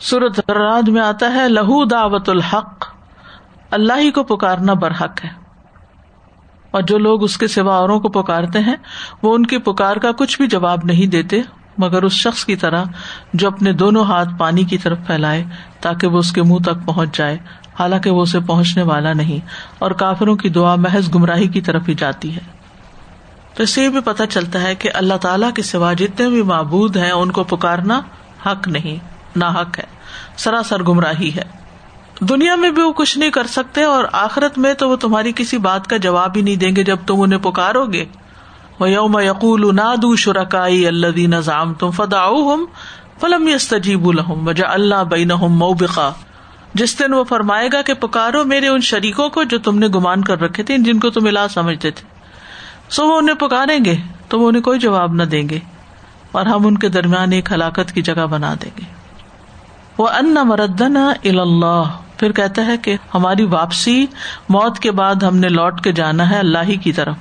سورت 0.00 0.50
راد 0.50 0.88
میں 0.88 1.02
آتا 1.02 1.34
ہے، 1.34 1.48
لہو 1.48 1.84
دعوت 1.84 2.28
الحق۔ 2.28 2.84
اللہ 3.70 3.92
ہی 3.98 4.10
کو 4.10 4.22
پکارنا 4.22 4.72
برحق 4.72 5.24
ہے۔ 5.24 5.28
اور 6.70 6.82
جو 6.82 6.98
لوگ 6.98 7.22
اس 7.22 7.38
کے 7.38 7.48
سوا 7.48 7.76
اوروں 7.76 8.00
کو 8.00 8.08
پکارتے 8.08 8.58
ہیں، 8.58 8.76
وہ 9.22 9.34
ان 9.34 9.46
کی 9.46 9.58
پکار 9.58 9.96
کا 9.96 10.12
کچھ 10.12 10.36
بھی 10.36 10.46
جواب 10.46 10.78
نہیں 10.84 11.06
دیتے، 11.06 11.40
مگر 11.78 12.02
اس 12.02 12.12
شخص 12.12 12.44
کی 12.44 12.56
طرح 12.56 12.84
جو 13.34 13.48
اپنے 13.48 13.72
دونوں 13.72 14.04
ہاتھ 14.04 14.28
پانی 14.38 14.64
کی 14.64 14.78
طرف 14.78 14.98
پھیلائے 15.06 15.44
تاکہ 15.80 16.06
وہ 16.06 16.18
اس 16.18 16.32
کے 16.32 16.42
منہ 16.42 16.58
تک 16.58 16.86
پہنچ 16.86 17.18
جائے۔ 17.18 17.38
حالانکہ 17.78 18.10
وہ 18.10 18.22
اسے 18.22 18.40
پہنچنے 18.40 18.82
والا 18.82 19.12
نہیں، 19.12 19.46
اور 19.78 19.90
کافروں 19.90 20.36
کی 20.36 20.48
دعا 20.48 20.74
محض 20.74 21.14
گمراہی 21.14 21.46
کی 21.46 21.60
طرف 21.60 21.82
ہی 21.88 21.94
جاتی 21.94 22.34
ہے۔ 22.34 22.40
تو 23.54 23.62
اس 23.62 23.70
سے 23.70 23.82
یہ 23.82 23.88
بھی 23.88 24.00
پتہ 24.00 24.22
چلتا 24.30 24.62
ہے 24.62 24.74
کہ 24.74 24.90
اللہ 24.94 25.14
تعالیٰ 25.14 25.52
کے 25.52 25.62
سوا 25.62 25.92
جتنے 25.92 26.28
بھی 26.28 26.42
معبود 26.42 26.96
ہیں، 26.96 27.10
ان 27.10 27.30
کو 27.30 27.44
پکارنا 27.44 28.00
حق 28.46 28.68
نہیں۔ 28.68 29.17
نا 29.38 29.48
حق 29.50 29.78
ہے، 29.78 29.84
سراسر 30.36 30.82
گمراہی 30.82 31.30
ہے۔ 31.36 31.44
دنیا 32.20 32.54
میں 32.54 32.70
بھی 32.70 32.82
وہ 32.82 32.92
کچھ 32.92 33.18
نہیں 33.18 33.30
کر 33.30 33.46
سکتے 33.46 33.82
اور 33.82 34.04
آخرت 34.12 34.58
میں 34.58 34.74
تو 34.74 34.88
وہ 34.90 34.96
تمہاری 34.96 35.32
کسی 35.36 35.58
بات 35.58 35.86
کا 35.86 35.96
جواب 35.96 36.36
ہی 36.36 36.42
نہیں 36.42 36.56
دیں 36.56 36.76
گے 36.76 36.84
جب 36.84 36.96
تم 37.06 37.20
انہیں 37.20 37.38
پکارو 37.38 37.84
گے۔ 37.86 38.04
وہ 38.80 38.90
یوم 38.90 39.18
یقول 39.18 39.76
نادو 39.76 40.16
شرکائی 40.16 40.86
اللہ 40.86 41.18
نظام 41.18 41.74
تم 41.74 41.90
فدا 41.90 42.26
فلم 43.20 43.48
یستجیب 43.48 44.08
الحم 44.08 44.46
وجہ 44.48 44.66
اللہ 44.66 45.04
بین 45.04 45.28
موبقا۔ 45.28 46.10
جس 46.74 46.98
دن 46.98 47.12
وہ 47.12 47.24
فرمائے 47.24 47.68
گا 47.72 47.82
کہ 47.82 47.94
پکارو 47.94 48.44
میرے 48.44 48.68
ان 48.68 48.80
شریکوں 48.80 49.28
کو 49.28 49.42
جو 49.42 49.58
تم 49.58 49.78
نے 49.78 49.86
گمان 49.86 50.24
کر 50.24 50.40
رکھے 50.40 50.62
تھے، 50.62 50.78
جن 50.78 51.00
کو 51.00 51.10
تم 51.10 51.26
علا 51.26 51.48
سمجھتے 51.48 51.90
تھے۔ 51.90 52.06
سو 52.90 53.06
وہ 53.06 53.18
انہیں 53.18 53.36
پکاریں 53.36 53.84
گے 53.84 53.96
تو 54.28 54.40
وہ 54.40 54.48
انہیں 54.48 54.62
کوئی 54.62 54.78
جواب 54.78 55.14
نہ 55.14 55.22
دیں 55.22 55.48
گے 55.48 55.58
اور 56.32 56.46
ہم 56.46 56.66
ان 56.66 56.78
کے 56.78 56.88
درمیان 56.88 57.32
ایک 57.32 57.52
ہلاکت 57.52 57.92
کی 57.92 58.02
جگہ 58.02 58.26
بنا 58.26 58.54
دیں 58.62 58.70
گے۔ 58.78 58.97
وہ 59.98 60.08
ان 60.08 60.34
مردنا 60.34 61.12
اللہ 61.24 61.82
پھر 62.16 62.32
کہتا 62.32 62.66
ہے 62.66 62.76
کہ 62.76 62.96
ہماری 63.14 63.44
واپسی 63.44 64.06
موت 64.48 64.78
کے 64.78 64.90
بعد 64.90 65.14
ہم 65.14 65.36
نے 65.36 65.48
لوٹ 65.48 65.80
کے 65.80 65.92
جانا 65.92 66.30
ہے 66.30 66.38
اللہ 66.38 66.58
ہی 66.68 66.76
کی 66.76 66.92
طرف۔ 66.92 67.16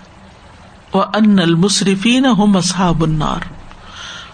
وہ 0.93 1.03
ان 1.03 1.39
المصرفین 1.39 2.25
ہوں 2.25 2.47
مصحاب 2.47 3.03
النار۔ 3.03 3.53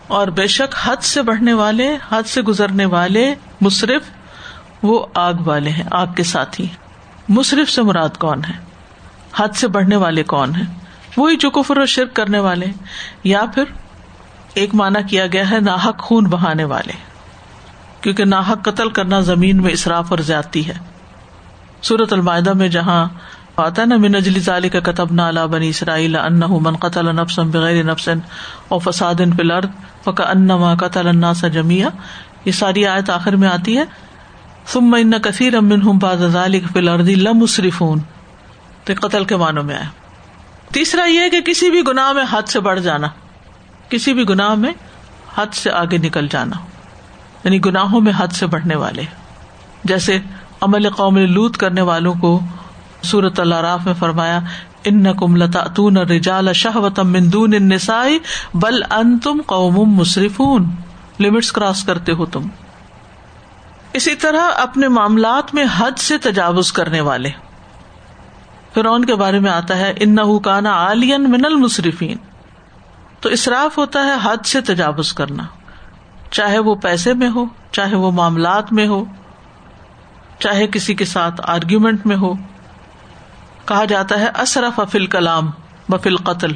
اور 0.07 0.27
بے 0.27 0.47
شک 0.47 0.75
حد 0.83 1.03
سے 1.03 1.21
بڑھنے 1.21 1.53
والے، 1.53 1.97
حد 2.12 2.23
سے 2.23 2.41
گزرنے 2.41 2.85
والے 2.85 3.35
مصرف 3.62 4.01
وہ 4.83 5.05
آگ 5.13 5.33
والے 5.45 5.69
ہیں، 5.69 5.83
آگ 5.91 6.07
کے 6.07 6.23
ساتھی۔ 6.23 6.67
مصرف 7.29 7.69
سے 7.69 7.81
مراد 7.81 8.17
کون 8.17 8.41
ہے؟ 8.50 8.53
حد 9.35 9.55
سے 9.55 9.67
بڑھنے 9.67 9.95
والے 9.95 10.23
کون 10.23 10.55
ہیں؟ 10.55 10.79
وہی 11.17 11.38
جو 11.38 11.50
کفر 11.50 11.77
و 11.77 11.85
شرک 11.85 12.13
کرنے 12.13 12.39
والے۔ 12.39 12.65
یا 13.23 13.45
پھر 13.55 13.63
ایک 14.53 14.75
مانا 14.75 15.01
کیا 15.01 15.27
گیا 15.27 15.51
ہے 15.51 15.59
ناحک 15.59 15.97
خون 16.00 16.23
بہانے 16.23 16.63
والے۔ 16.63 17.12
کیونکہ 18.03 18.25
ناحک 18.25 18.63
قتل 18.63 18.89
کرنا 18.89 19.19
زمین 19.19 19.62
میں 19.62 19.72
اصراف 19.72 20.05
اور 20.10 20.19
زیادتی 20.19 20.67
ہے۔ 20.67 20.74
سورت 21.81 22.13
المائدہ 22.13 22.53
میں 22.53 22.67
جہاں 22.67 23.07
آتا 23.57 23.86
نا 23.86 23.98
من 23.98 24.15
اجلی 24.15 24.39
ظالی 24.39 24.69
کا 24.69 24.79
کتب 24.79 25.12
نالا 25.12 25.45
بنی 25.45 25.69
اسرائیل 25.69 26.15
ان 26.15 26.39
من 26.39 26.75
قتل 26.75 27.15
نفسم 27.15 27.50
بغیر 27.50 27.83
نفسن 27.83 28.19
اور 28.67 28.79
فساد 28.79 29.15
فی 29.15 29.41
الارض 29.41 29.67
فک 30.03 30.22
انما 30.22 30.75
قتل 30.75 31.07
الناس 31.07 31.45
جميعا 31.53 31.89
یہ 32.45 32.51
ساری 32.51 32.88
آیت 32.88 33.10
آخر 33.10 33.36
میں 33.36 33.48
آتی 33.48 33.77
ہے۔ 33.77 33.83
ثم 34.67 34.93
ان 34.93 35.12
کثیر 35.22 35.60
منهم 35.60 35.98
بعد 35.98 36.17
ذلك 36.17 36.63
فی 36.74 36.79
الارض 36.79 37.10
لمسرفون۔ 37.10 38.00
تو 38.83 38.93
قتل 39.01 39.24
کے 39.24 39.36
معنوں 39.36 39.63
میں 39.63 39.75
آیا۔ 39.75 39.89
تیسرا 40.72 41.05
یہ 41.05 41.29
کہ 41.29 41.41
کسی 41.41 41.69
بھی 41.69 41.81
گناہ 41.88 42.12
میں 42.12 42.24
حد 42.31 42.41
سے 42.41 42.60
بڑھ 42.60 42.79
جانا۔ 42.79 43.07
کسی 43.89 44.13
بھی 44.13 44.29
گناہ 44.29 44.55
میں 44.55 44.74
حد 45.36 45.53
سے 45.53 45.72
آگے 45.72 45.98
نکل 45.98 46.27
جانا۔ 46.27 46.55
یعنی 47.43 47.65
گناہوں 47.65 48.01
میں 48.01 48.13
حد 48.17 48.27
سے 48.27 48.47
بڑھنے 48.47 48.75
والے 48.75 49.03
جیسے 49.83 50.19
عمل 50.62 50.89
قوم 50.89 51.17
لوت 51.17 51.57
کرنے 51.57 51.81
والوں 51.81 52.13
کو 52.13 52.39
سورت 53.03 53.39
اللہ 53.39 53.55
راف 53.55 53.85
میں 53.85 53.93
فرمایا 54.00 54.39
ان 54.83 55.13
کم 55.13 55.35
لتا 55.35 55.63
تون 55.63 55.97
رجال 55.97 56.53
شہوتم 56.53 57.07
مندون 57.07 57.51
نسائی 57.51 58.19
بل 58.53 58.83
ان 58.83 59.19
تم 59.19 59.41
قوم 59.45 59.75
مصرف 59.75 60.41
لمٹس 61.19 61.51
کراس 61.51 61.83
کرتے 61.83 62.12
ہو 62.12 62.25
تم۔ 62.25 62.47
اسی 63.93 64.15
طرح 64.15 64.41
اپنے 64.57 64.88
معاملات 64.88 65.53
میں 65.53 65.65
حد 65.77 65.97
سے 65.97 66.17
تجاوز 66.17 66.71
کرنے 66.71 67.01
والے۔ 67.01 67.29
فرعون 68.73 69.05
کے 69.05 69.15
بارے 69.15 69.39
میں 69.39 69.51
آتا 69.51 69.77
ہے 69.77 69.93
ان 70.00 70.39
کانا 70.39 70.71
عالین 70.71 71.31
من 71.31 71.45
المصرفین 71.45 72.17
تو 73.19 73.29
اصراف 73.29 73.77
ہوتا 73.77 74.05
ہے 74.05 74.12
حد 74.23 74.45
سے 74.45 74.62
تجاوز 74.62 75.13
کرنا۔ 75.13 75.43
چاہے 76.33 76.59
وہ 76.59 76.75
پیسے 76.75 77.13
میں 77.13 77.29
ہو، 77.29 77.45
چاہے 77.71 77.95
وہ 77.95 78.11
معاملات 78.11 78.73
میں 78.73 78.87
ہو، 78.87 79.05
چاہے 80.39 80.67
کسی 80.67 80.95
کے 80.95 81.05
ساتھ 81.05 81.41
آرگیومنٹ 81.43 82.05
میں 82.05 82.15
ہو۔ 82.15 82.33
کہا 83.65 83.85
جاتا 83.85 84.19
ہے، 84.19 84.25
اصرف 84.25 84.79
افل 84.79 85.05
کلام 85.05 85.51
بفل 85.89 86.17
قتل 86.17 86.51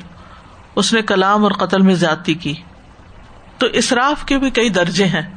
اس 0.75 0.93
نے 0.93 1.01
کلام 1.01 1.43
اور 1.43 1.51
قتل 1.51 1.81
میں 1.81 1.95
زیادتی 1.95 2.33
کی۔ 2.33 2.53
تو 3.57 3.67
اصراف 3.73 4.25
کے 4.25 4.37
بھی 4.37 4.49
کئی 4.49 4.69
درجے 4.69 5.05
ہیں۔ 5.05 5.35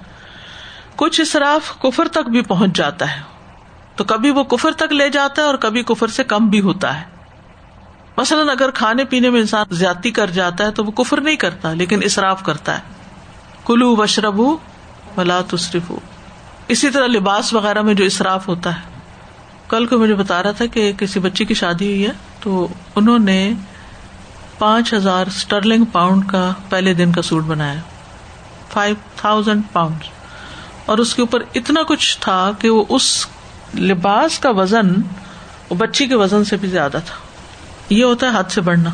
کچھ 0.97 1.21
اصراف 1.21 1.79
کفر 1.79 2.09
تک 2.09 2.31
بھی 2.31 2.43
پہنچ 2.43 2.71
جاتا 2.77 3.17
ہے۔ 3.17 3.23
تو 3.97 4.05
کبھی 4.05 4.31
وہ 4.31 4.45
کفر 4.45 4.73
تک 4.73 4.93
لے 4.93 5.09
جاتا 5.09 5.43
ہے 5.43 5.47
اور 5.47 5.55
کبھی 5.55 5.83
کفر 5.83 6.09
سے 6.09 6.25
کم 6.25 6.49
بھی 6.49 6.61
ہوتا 6.61 7.01
ہے۔ 7.01 7.05
مثلاً 8.17 8.49
اگر 8.49 8.71
کھانے 8.71 9.05
پینے 9.05 9.31
میں 9.31 9.41
انسان 9.41 9.67
زیادتی 9.71 10.11
کر 10.11 10.31
جاتا 10.31 10.65
ہے 10.65 10.71
تو 10.71 10.85
وہ 10.85 10.91
کفر 10.91 11.21
نہیں 11.21 11.37
کرتا، 11.37 11.73
لیکن 11.73 12.01
اصراف 12.05 12.43
کرتا 12.43 12.79
ہے۔ 12.79 13.00
کلو 13.65 13.97
بشرب 13.97 14.41
ولا 15.17 15.41
تصرف 15.41 15.93
اسی 16.69 16.91
طرح 16.91 17.07
لباس 17.07 17.55
وغیرہ 17.55 17.83
میں 17.83 17.95
جو 17.95 18.05
اصراف 18.05 18.49
ہوتا 18.49 18.77
ہے۔ 18.77 18.81
کل 19.69 19.87
کو 19.87 19.99
مجھے 19.99 20.15
بتا 20.15 20.43
رہا 20.43 20.51
تھا 20.51 20.67
کہ 20.67 20.93
کسی 20.99 21.21
بچی 21.21 21.45
کی 21.45 21.55
شادی 21.55 21.87
ہوئی 21.87 22.07
ہے 22.07 22.13
تو 22.41 22.69
انہوں 22.97 23.19
نے 23.19 23.53
پانچ 24.59 24.95
ہزار 24.95 25.27
اسٹرلنگ 25.27 25.85
پاؤنڈ 25.85 26.29
کا 26.29 26.53
پہلے 26.69 26.95
دن 26.95 27.13
کا 27.13 27.23
سوٹ 27.23 27.45
بنایا۔ 27.45 27.81
فائیو 28.73 28.95
تھاؤزینڈ 29.17 29.63
پاؤنڈ 29.73 29.97
اور 30.87 30.99
اس 30.99 31.15
کے 31.15 31.23
اوپر 31.23 31.43
اتنا 31.55 31.83
کچھ 31.83 32.19
تھا 32.21 32.51
کہ 32.59 32.71
وہ 32.71 32.85
اس 32.89 33.27
لباس 33.75 34.39
کا 34.39 34.51
وزن 34.51 34.87
بچی 35.79 36.07
کے 36.07 36.15
وزن 36.15 36.45
سے 36.45 36.57
بھی 36.57 36.69
زیادہ 36.69 36.99
تھا۔ 37.07 37.15
یہ 37.91 38.05
ہوتا 38.05 38.27
ہے 38.27 38.33
ہاتھ 38.33 38.53
سے 38.53 38.61
بڑھنا۔ 38.61 38.91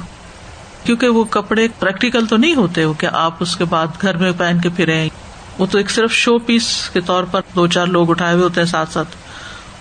کیونکہ 0.86 1.08
وہ 1.08 1.24
کپڑے 1.24 1.68
پریکٹیکل 1.80 2.26
تو 2.26 2.36
نہیں 2.36 2.54
ہوتے 2.54 2.84
وہ 2.84 2.94
کہ 2.94 3.08
آپ 3.12 3.34
اس 3.40 3.56
کے 3.56 3.64
بعد 3.64 3.86
گھر 4.02 4.16
میں 4.16 4.32
پہن 4.38 4.58
کے 4.62 4.68
پھرے 4.68 5.08
وہ 5.58 5.66
تو 5.70 5.78
ایک 5.78 5.90
صرف 5.90 6.12
شو 6.12 6.38
پیس 6.38 6.90
کے 6.92 7.00
طور 7.00 7.24
پر 7.24 7.40
دو 7.54 7.66
چار 7.66 7.86
لوگ 7.86 8.10
اٹھائے 8.10 8.32
ہوئے 8.32 8.44
ہوتے 8.44 8.60
ہیں 8.60 8.68
ساتھ 8.68 8.92
ساتھ۔ 8.92 9.08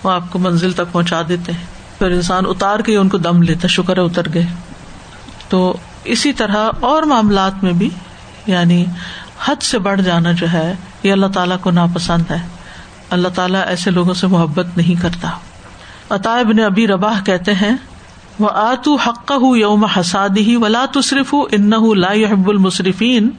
وہ 0.02 0.10
آپ 0.10 0.32
کو 0.32 0.38
منزل 0.38 0.72
تک 0.72 0.92
پہنچا 0.92 1.22
دیتے 1.28 1.52
ہیں۔ 1.52 1.66
پھر 1.98 2.10
انسان 2.10 2.44
اتار 2.46 2.80
کے 2.80 2.96
ان 2.96 3.08
کو 3.08 3.18
دم 3.18 3.42
لیتا 3.42 3.68
شکر 3.68 3.96
ہے، 3.96 4.02
اتر 4.02 4.22
گئے۔ 4.34 4.46
تو 5.48 5.76
اسی 6.04 6.32
طرح 6.32 6.70
اور 6.80 7.02
معاملات 7.02 7.64
میں 7.64 7.72
بھی 7.72 7.90
یعنی 8.46 8.84
حد 9.44 9.62
سے 9.62 9.78
بڑھ 9.78 10.02
جانا 10.02 10.32
جو 10.32 10.46
ہے، 10.52 10.74
یہ 11.02 11.12
اللہ 11.12 11.26
تعالیٰ 11.26 11.56
کو 11.60 11.70
ناپسند 11.70 12.30
ہے۔ 12.30 12.46
اللہ 13.10 13.28
تعالیٰ 13.28 13.62
ایسے 13.66 13.90
لوگوں 13.90 14.14
سے 14.14 14.26
محبت 14.26 14.66
نہیں 14.76 15.02
کرتا۔ 15.02 15.30
عطائب 16.10 16.52
نے 16.52 16.64
ابھی 16.64 16.86
رباح 16.86 17.22
کہتے 17.24 17.54
ہیں 17.54 17.76
وہ 18.38 18.48
آتو 18.52 18.94
حق 18.94 19.32
یوم 19.56 19.84
حساد 19.84 20.28
ہی 20.36 20.56
ولا 20.56 20.84
تصرف 20.92 21.34
ان 21.52 21.70
لا 21.96 22.12
يحب 22.12 22.48
المصرفین 22.48 23.30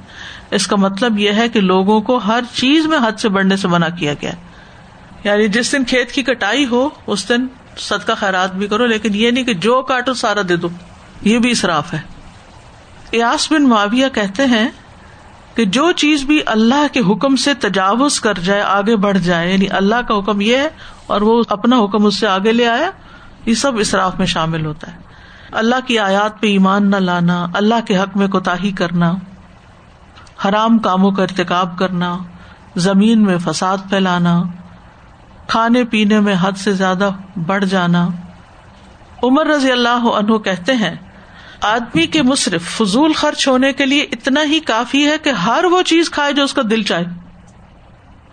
اس 0.52 0.68
کا 0.68 0.76
مطلب 0.76 1.20
یہ 1.20 1.32
ہے 1.32 1.50
کہ 1.50 1.62
لوگوں 1.62 2.02
کو 2.02 2.18
ہر 2.18 2.40
چیز 2.54 2.86
میں 2.86 2.98
حد 2.98 3.20
سے 3.20 3.30
بڑھنے 3.30 3.56
سے 3.56 3.68
منع 3.68 3.88
کیا 4.00 4.14
گیا۔ 4.14 4.32
یعنی 5.24 5.48
جس 5.48 5.72
دن 5.72 5.84
کھیت 5.84 6.12
کی 6.12 6.24
کٹائی 6.24 6.66
ہو، 6.66 6.90
اس 7.08 7.30
دن 7.30 7.48
سد 7.78 8.08
کا 8.08 8.14
خیرات 8.14 8.56
بھی 8.56 8.68
کرو، 8.68 8.86
لیکن 8.86 9.16
یہ 9.16 9.32
نہیں 9.32 9.44
کہ 9.44 9.54
جو 9.54 9.82
کاٹو 9.82 10.14
سارا 10.14 10.42
دے 10.50 10.56
دو۔ 10.56 10.68
یہ 11.22 11.40
بھی 11.40 11.52
اصراف 11.52 11.94
ہے۔ 11.94 12.00
ایاس 13.12 13.52
بن 13.52 13.64
معاویہ 13.70 14.06
کہتے 14.14 14.46
ہیں 14.46 14.68
کہ 15.56 15.66
جو 15.66 15.92
چیز 15.92 16.24
بھی 16.24 16.40
اللہ 16.46 16.94
کے 16.94 17.00
حکم 17.00 17.36
سے 17.36 17.54
تجاوز 17.54 18.22
کر 18.22 18.34
جائے، 18.34 18.62
آگے 18.62 18.96
بڑھ 18.96 19.18
جائے 19.18 19.52
یعنی 19.52 19.66
اللہ 19.70 19.96
کا 20.08 20.18
حکم 20.20 20.42
یہ 20.42 20.58
ہے 20.58 20.70
اور 21.08 21.22
وہ 21.22 21.44
اپنا 21.50 21.84
حکم 21.84 22.06
اس 22.06 22.20
سے 22.20 22.28
آگے 22.28 22.52
لے 22.52 22.68
آیا 22.68 22.92
یہ 23.48 23.54
سب 23.54 23.72
اصراف 23.80 24.18
میں 24.18 24.26
شامل 24.26 24.66
ہوتا 24.66 24.92
ہے۔ 24.92 24.98
اللہ 25.52 25.76
کی 25.88 26.00
آیات 26.00 26.42
پہ 26.42 26.48
ایمان 26.48 26.90
نہ 26.90 26.96
لانا، 26.96 27.48
اللہ 27.54 27.86
کے 27.88 27.98
حق 27.98 28.18
میں 28.18 28.28
کوتا 28.28 28.56
کرنا، 28.78 29.14
حرام 30.46 30.78
کاموں 30.78 31.12
کا 31.12 31.24
ارتقاب 31.24 31.78
کرنا، 31.78 32.18
زمین 32.76 33.24
میں 33.24 33.38
فساد 33.38 33.78
پھیلانا، 33.90 34.44
کھانے 35.48 35.84
پینے 35.84 36.20
میں 36.20 36.36
حد 36.42 36.52
سے 36.52 36.72
زیادہ 36.72 37.10
بڑھ 37.46 37.66
جانا۔ 37.66 38.08
عمر 39.24 39.46
رضی 39.46 39.72
اللہ 39.72 40.10
عنہ 40.14 40.38
کہتے 40.38 40.74
ہیں، 40.74 40.96
آدمی 41.62 42.08
کے 42.08 42.22
مصرف 42.22 42.64
فضول 42.64 43.14
خرچ 43.14 43.48
ہونے 43.48 43.74
کے 43.74 43.86
لیے 43.86 44.02
اتنا 44.02 44.44
ہی 44.44 44.60
کافی 44.60 45.08
ہے 45.08 45.18
کہ 45.18 45.30
ہر 45.30 45.64
وہ 45.64 45.82
چیز 45.82 46.10
کھائے 46.10 46.34
جو 46.34 46.44
اس 46.44 46.54
کا 46.54 46.62
دل 46.70 46.84
چاہے۔ 46.84 47.04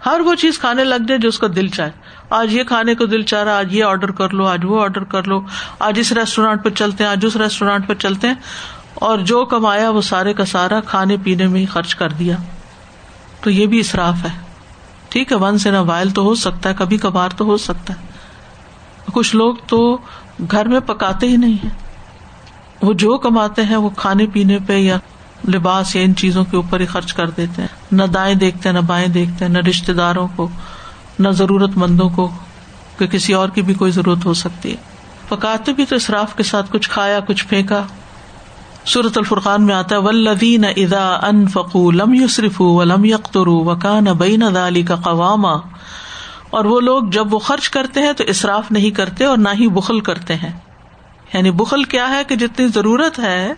ہر 0.06 0.20
وہ 0.20 0.34
چیز 0.34 0.58
کھانے 0.58 0.84
لگ 0.84 1.06
جائے 1.08 1.20
جو 1.20 1.28
اس 1.28 1.38
کا 1.38 1.46
دل 1.56 1.68
چاہے۔ 1.68 1.90
آج 2.34 2.54
یہ 2.54 2.64
کھانے 2.64 2.94
کو 2.94 3.06
دل 3.06 3.22
چاہ 3.22 3.42
رہا 3.42 3.58
آج 3.58 3.76
یہ 3.76 3.84
آرڈر 3.84 4.10
کر 4.10 4.30
لو، 4.30 4.46
آج 4.46 4.60
وہ 4.64 4.82
آرڈر 4.82 5.04
کر 5.04 5.22
لو، 5.24 5.40
آج 5.78 5.98
اس 5.98 6.12
ریسٹورینٹ 6.12 6.64
پہ 6.64 6.68
چلتے 6.70 7.04
ہیں، 7.04 7.10
آج 7.10 7.26
اس 7.26 7.36
ریسٹورینٹ 7.36 7.88
پہ 7.88 7.94
چلتے 7.94 8.26
ہیں۔ 8.26 8.34
اور 8.94 9.18
جو 9.18 9.44
کمایا 9.44 9.90
وہ 9.90 10.00
سارے 10.00 10.34
کا 10.34 10.44
سارا 10.44 10.80
کھانے 10.80 11.16
پینے 11.22 11.46
میں 11.46 11.60
ہی 11.60 11.66
خرچ 11.66 11.94
کر 11.94 12.08
دیا۔ 12.08 12.36
تو 13.40 13.50
یہ 13.50 13.66
بھی 13.66 13.80
اصراف 13.80 14.24
ہے۔ 14.24 14.38
ٹھیک 15.08 15.32
ہے 15.32 15.36
ون 15.36 15.58
سے 15.58 15.70
نہ 15.70 15.76
وائل 15.76 16.10
تو 16.10 16.22
ہو 16.22 16.34
سکتا 16.34 16.68
ہے، 16.68 16.74
کبھی 16.78 16.96
کبھار 16.96 17.28
تو 17.36 17.44
ہو 17.44 17.56
سکتا 17.56 17.94
ہے۔ 17.94 18.06
کچھ 19.12 19.36
لوگ 19.36 19.54
تو 19.66 19.98
گھر 20.50 20.68
میں 20.68 20.80
پکاتے 20.80 21.28
ہی 21.28 21.36
نہیں 21.36 21.64
ہے 21.64 21.68
وہ 22.82 22.92
جو 22.92 23.18
کماتے 23.18 23.62
ہیں 23.62 23.76
وہ 23.76 23.90
کھانے 23.90 24.26
پینے 24.26 24.58
پہ 24.66 24.72
یا 24.72 24.96
لباس 25.54 25.96
یا 25.96 26.02
ان 26.02 26.14
چیزوں 26.14 26.44
کے 26.44 26.56
اوپر 26.56 26.80
ہی 26.80 26.86
خرچ 26.86 27.12
کر 27.12 27.30
دیتے 27.30 27.62
ہیں۔ 27.62 27.68
نہ 27.92 28.02
دائیں 28.02 28.34
دیکھتے 28.34 28.72
نہ 28.72 28.78
بائیں 28.78 29.08
دیکھتے 29.08 29.44
ہیں، 29.44 29.52
نہ 29.52 29.58
رشتے 29.58 29.92
داروں 29.92 30.28
کو۔ 30.36 30.48
نہ 31.18 31.28
ضرورت 31.28 31.70
مندوں 31.76 32.08
کو 32.08 32.30
کہ 32.98 33.06
کسی 33.06 33.32
اور 33.32 33.48
کی 33.48 33.62
بھی 33.62 33.74
کوئی 33.74 33.90
ضرورت 33.90 34.24
ہو 34.24 34.34
سکتی 34.34 34.70
ہے۔ 34.70 34.76
پکاتے 35.28 35.72
بھی 35.72 35.84
تو 35.84 35.96
اصراف 35.96 36.36
کے 36.36 36.42
ساتھ 36.42 36.72
کچھ 36.72 36.90
کھایا، 36.90 37.20
کچھ 37.20 37.46
پھینکا۔ 37.46 37.82
سورت 38.84 39.18
الفرقان 39.18 39.66
میں 39.66 39.74
آتا 39.74 39.96
ہے 39.96 40.00
ولدین 40.00 40.64
ادا 40.64 41.18
ان 41.22 41.48
فقو 41.48 41.90
لم 41.90 42.14
یوسرف 42.14 42.60
ولم 42.60 43.04
یختر 43.04 43.46
وکان 43.46 44.04
بین 44.04 44.42
دالی 44.54 44.82
کا 44.82 44.96
قوام 44.96 45.46
اور 46.50 46.64
وہ 46.64 46.80
لوگ 46.80 47.02
جب 47.02 47.34
وہ 47.34 47.38
خرچ 47.38 47.70
کرتے 47.70 48.00
ہیں 48.00 48.12
تو 48.12 48.24
اصراف 48.28 48.72
نہیں 48.72 48.90
کرتے 48.90 49.24
اور 49.24 49.38
نہ 49.38 49.48
ہی 49.58 49.68
بخل 49.68 50.00
کرتے 50.00 50.34
ہیں۔ 50.34 50.52
یعنی 51.34 51.50
بخل 51.50 51.84
کیا 51.84 52.08
ہے 52.08 52.24
کہ 52.24 52.36
جتنی 52.36 52.68
ضرورت 52.68 53.18
ہے۔ 53.18 53.52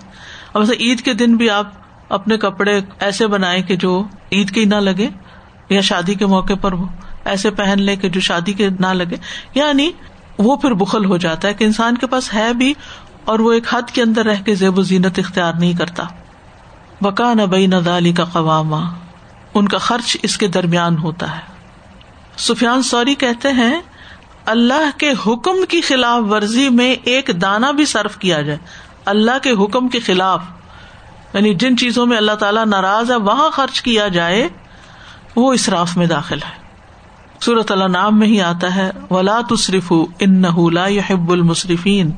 اب 0.55 0.63
عید 0.81 1.01
کے 1.01 1.15
دن 1.15 1.37
بھی 1.37 1.51
آپ 1.51 1.71
اپنے 2.09 2.37
کپڑے 2.37 2.81
ایسے 3.01 3.27
بنائے 3.27 3.63
کہ 3.63 3.77
جو 3.77 4.05
عید 4.33 4.51
کے 4.51 4.65
نہ 4.65 4.75
لگے 4.75 5.09
یا 5.69 5.81
شادی 5.81 6.15
کے 6.15 6.27
موقع 6.27 6.53
پر 6.61 6.73
ایسے 7.27 7.51
پہن 7.51 7.83
لے 7.83 7.97
کہ 7.97 8.09
جو 8.09 8.21
شادی 8.21 8.53
کے 8.53 8.69
نہ 8.81 8.87
لگے۔ 8.87 9.17
یعنی 9.55 9.91
وہ 10.39 10.57
پھر 10.57 10.73
بخل 10.73 11.05
ہو 11.05 11.17
جاتا 11.17 11.49
ہے 11.49 11.55
کہ 11.55 11.65
انسان 11.65 11.97
کے 11.97 12.07
پاس 12.07 12.35
ہے 12.35 12.55
بھی 12.55 12.75
اور 13.25 13.39
وہ 13.39 13.53
ایک 13.53 13.75
حد 13.75 13.91
کے 13.91 14.03
اندر 14.03 14.27
رہ 14.27 14.43
کے 14.43 14.55
زیب 14.55 14.79
و 14.79 14.83
زینت 14.83 15.19
اختیار 15.19 15.53
نہیں 15.53 15.73
کرتا۔ 15.73 16.05
بکا 17.01 17.33
نبئی 17.33 17.67
ندالی 17.67 18.13
کا 18.13 18.25
قوام 18.25 18.75
ان 19.55 19.69
کا 19.69 19.79
خرچ 19.79 20.17
اس 20.23 20.39
کے 20.39 20.49
درمیان 20.49 20.99
ہوتا 20.99 21.37
ہے۔ 21.37 21.41
سفیان 22.39 22.83
سوری 22.83 23.15
کہتے 23.15 23.49
ہیں، 23.49 23.81
اللہ 24.47 24.99
کے 24.99 25.11
حکم 25.27 25.65
کی 25.69 25.81
خلاف 25.81 26.23
ورزی 26.31 26.69
میں 26.69 26.95
ایک 27.05 27.31
دانا 27.43 27.71
بھی 27.71 27.85
صرف 27.85 28.17
کیا 28.17 28.43
جائے۔ 28.43 28.59
اللہ 29.05 29.39
کے 29.43 29.51
حکم 29.51 29.89
کے 29.89 30.01
خلاف۔ 30.01 30.43
یعنی 31.33 31.55
جن 31.55 31.77
چیزوں 31.77 32.07
میں 32.07 32.17
اللہ 32.17 32.33
تعالیٰ 32.33 32.67
ناراض 32.67 33.11
ہے، 33.11 33.17
وہاں 33.17 33.51
خرچ 33.51 33.83
کیا 33.83 34.09
جائے، 34.09 34.49
وہ 35.37 35.53
اسراف 35.53 35.97
میں 35.97 36.07
داخل 36.07 36.39
ہے۔ 36.43 36.66
سورت 37.41 37.71
اللہ 37.73 37.85
نام 37.85 38.19
میں 38.19 38.27
ہی 38.27 38.41
آتا 38.43 38.75
ہے، 38.75 38.91
ولا 39.11 39.41
تصرف 39.51 39.93
ان 40.19 40.43
لا 40.73 40.87
يحب 40.89 41.31
المصرفین 41.31 42.11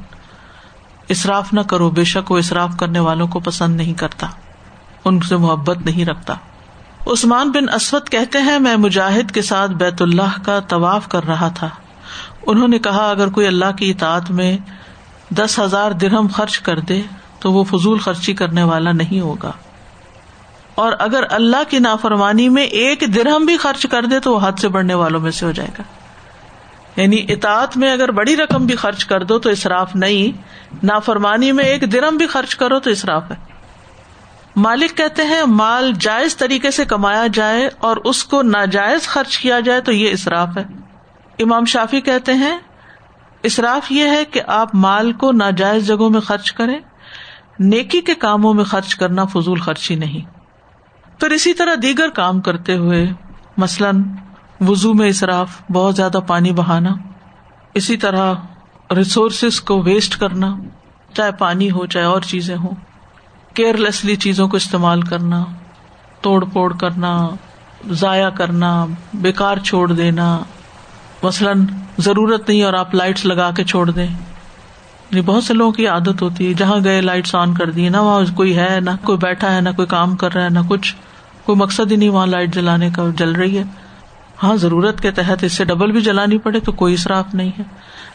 اصراف 1.08 1.52
نہ 1.52 1.60
کرو، 1.60 1.90
بے 1.90 2.04
شک 2.04 2.30
وہ 2.30 2.38
اصراف 2.38 2.76
کرنے 2.76 2.98
والوں 2.98 3.26
کو 3.26 3.40
پسند 3.40 3.76
نہیں 3.76 3.94
کرتا، 3.94 4.26
ان 5.04 5.20
سے 5.20 5.36
محبت 5.36 5.78
نہیں 5.84 6.04
رکھتا۔ 6.04 6.34
عثمان 7.06 7.50
بن 7.50 7.68
اسود 7.68 8.08
کہتے 8.08 8.38
ہیں، 8.38 8.58
میں 8.58 8.76
مجاہد 8.76 9.30
کے 9.30 9.42
ساتھ 9.42 9.70
بیت 9.70 10.02
اللہ 10.02 10.42
کا 10.44 10.60
طواف 10.60 11.08
کر 11.08 11.24
رہا 11.24 11.48
تھا۔ 11.48 11.68
انہوں 12.46 12.68
نے 12.68 12.78
کہا، 12.78 13.10
اگر 13.10 13.28
کوئی 13.28 13.46
اللہ 13.46 13.76
کی 13.78 13.90
اطاعت 13.90 14.30
میں 14.30 14.56
دس 15.30 15.58
ہزار 15.58 15.90
درہم 15.90 16.26
خرچ 16.34 16.58
کر 16.58 16.80
دے، 16.80 17.02
تو 17.40 17.52
وہ 17.52 17.64
فضول 17.64 17.98
خرچی 17.98 18.34
کرنے 18.34 18.62
والا 18.62 18.92
نہیں 18.92 19.20
ہوگا۔ 19.20 19.52
اور 20.78 20.92
اگر 20.98 21.24
اللہ 21.30 21.56
کی 21.68 21.78
نافرمانی 21.78 22.48
میں 22.48 22.62
ایک 22.62 23.04
درہم 23.14 23.44
بھی 23.44 23.56
خرچ 23.56 23.86
کر 23.86 24.04
دے 24.04 24.20
تو 24.20 24.32
وہ 24.32 24.40
حد 24.42 24.52
سے 24.60 24.68
بڑھنے 24.68 24.94
والوں 24.94 25.20
میں 25.20 25.30
سے 25.30 25.46
ہو 25.46 25.52
جائے 25.52 25.68
گا۔ 25.78 25.82
یعنی 27.00 27.26
اطاعت 27.28 27.76
میں 27.76 27.92
اگر 27.92 28.10
بڑی 28.10 28.36
رقم 28.36 28.66
بھی 28.66 28.76
خرچ 28.76 29.04
کر 29.04 29.22
دو 29.24 29.38
تو 29.38 29.50
اصراف 29.50 29.96
نہیں، 29.96 30.42
نافرمانی 30.82 31.52
میں 31.52 31.64
ایک 31.64 31.92
درم 31.92 32.16
بھی 32.16 32.26
خرچ 32.26 32.56
کرو 32.56 32.80
تو 32.80 32.90
اصراف 32.90 33.30
ہے۔ 33.30 33.36
مالک 34.56 34.96
کہتے 34.96 35.22
ہیں، 35.22 35.42
مال 35.46 35.92
جائز 36.00 36.36
طریقے 36.36 36.70
سے 36.70 36.84
کمایا 36.84 37.26
جائے 37.34 37.68
اور 37.78 37.96
اس 37.96 38.24
کو 38.24 38.42
ناجائز 38.42 39.08
خرچ 39.08 39.38
کیا 39.38 39.60
جائے 39.60 39.80
تو 39.80 39.92
یہ 39.92 40.12
اصراف 40.12 40.48
ہے۔ 40.56 40.64
امام 41.38 41.64
شافی 41.64 42.00
کہتے 42.00 42.34
ہیں 42.34 42.58
اصراف 43.44 43.92
یہ 43.92 44.04
ہے 44.04 44.24
کہ 44.24 44.40
آپ 44.46 44.74
مال 44.74 45.12
کو 45.12 45.32
ناجائز 45.32 45.86
جگہوں 45.86 46.10
میں 46.10 46.20
خرچ 46.20 46.52
کریں، 46.52 46.78
نیکی 47.58 48.00
کے 48.00 48.14
کاموں 48.14 48.54
میں 48.54 48.64
خرچ 48.64 48.94
کرنا 48.94 49.24
فضول 49.24 49.60
خرچی 49.60 49.94
نہیں۔ 49.94 50.37
پھر 51.20 51.30
اسی 51.30 51.54
طرح 51.54 51.74
دیگر 51.82 52.08
کام 52.08 52.40
کرتے 52.40 52.74
ہوئے، 52.74 53.06
مثلاً 53.56 54.02
وزو 54.60 54.94
میں 54.94 55.08
اصراف 55.08 55.62
بہت 55.72 55.96
زیادہ 55.96 56.18
پانی 56.26 56.52
بہانا، 56.52 56.90
اسی 57.74 57.96
طرح 57.96 58.34
ریسورسز 58.96 59.60
کو 59.60 59.82
ویسٹ 59.82 60.16
کرنا، 60.16 60.56
چاہے 61.14 61.32
پانی 61.32 61.70
ہو، 61.70 61.86
چاہے 61.86 62.04
اور 62.04 62.20
چیزیں 62.20 62.56
ہوں 62.56 62.74
کیئر 63.54 63.76
لیسلی 63.76 64.16
چیزوں 64.16 64.48
کو 64.48 64.56
استعمال 64.56 65.02
کرنا، 65.02 65.44
توڑ 66.20 66.44
پھوڑ 66.44 66.76
کرنا، 66.76 67.28
ضائع 67.90 68.28
کرنا، 68.28 68.86
بیکار 69.14 69.56
چھوڑ 69.56 69.92
دینا، 69.92 70.38
مثلاً 71.22 71.66
ضرورت 71.98 72.48
نہیں 72.48 72.62
اور 72.62 72.74
آپ 72.74 72.94
لائٹس 72.94 73.24
لگا 73.24 73.50
کے 73.50 73.64
چھوڑ 73.64 73.90
دیں۔ 73.90 74.06
یعنی 74.06 75.20
بہت 75.20 75.44
سے 75.44 75.54
لوگوں 75.54 75.72
کی 75.72 75.86
عادت 75.86 76.22
ہوتی 76.22 76.48
ہے، 76.48 76.54
جہاں 76.54 76.84
گئے 76.84 77.00
لائٹس 77.00 77.34
آن 77.34 77.54
کر 77.54 77.70
دی 77.70 77.88
نہ 77.88 77.96
وہاں 77.96 78.36
کوئی 78.36 78.56
ہے، 78.56 78.78
نہ 78.80 78.90
کوئی 79.04 79.18
بیٹھا 79.18 79.54
ہے، 79.54 79.60
نہ 79.60 79.68
کوئی 79.76 79.88
کام 79.88 80.16
کر 80.16 80.34
رہا 80.34 80.44
ہے، 80.44 80.50
نہ 80.50 80.58
کچھ۔ 80.68 80.96
کوئی 81.48 81.58
مقصد 81.58 81.92
ہی 81.92 81.96
نہیں 81.96 82.08
وہاں 82.08 82.26
لائٹ 82.26 82.54
جلانے 82.54 82.90
کا، 82.90 83.04
جل 83.16 83.32
رہی 83.32 83.58
ہے۔ 83.58 83.64
ہاں 84.42 84.56
ضرورت 84.56 85.00
کے 85.00 85.10
تحت 85.10 85.44
اس 85.44 85.52
سے 85.52 85.64
ڈبل 85.64 85.92
بھی 85.92 86.00
جلانی 86.00 86.38
پڑے 86.38 86.60
تو 86.60 86.72
کوئی 86.72 86.94
اصراف 86.94 87.34
نہیں 87.34 87.50
ہے۔ 87.58 87.62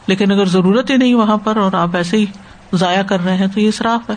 لیکن 0.07 0.31
اگر 0.31 0.45
ضرورت 0.45 0.89
ہی 0.89 0.97
نہیں 0.97 1.13
وہاں 1.13 1.37
پر 1.37 1.57
اور 1.57 1.73
آپ 1.73 1.95
ایسے 1.95 2.17
ہی 2.17 2.25
ضائع 2.73 3.01
کر 3.01 3.23
رہے 3.23 3.37
ہیں 3.37 3.47
تو 3.47 3.59
یہ 3.59 3.67
اصراف 3.67 4.09
ہے۔ 4.09 4.15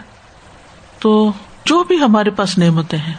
تو 0.98 1.32
جو 1.64 1.84
بھی 1.84 1.98
ہمارے 1.98 2.30
پاس 2.30 2.58
نعمتیں 2.58 2.98
ہیں، 2.98 3.14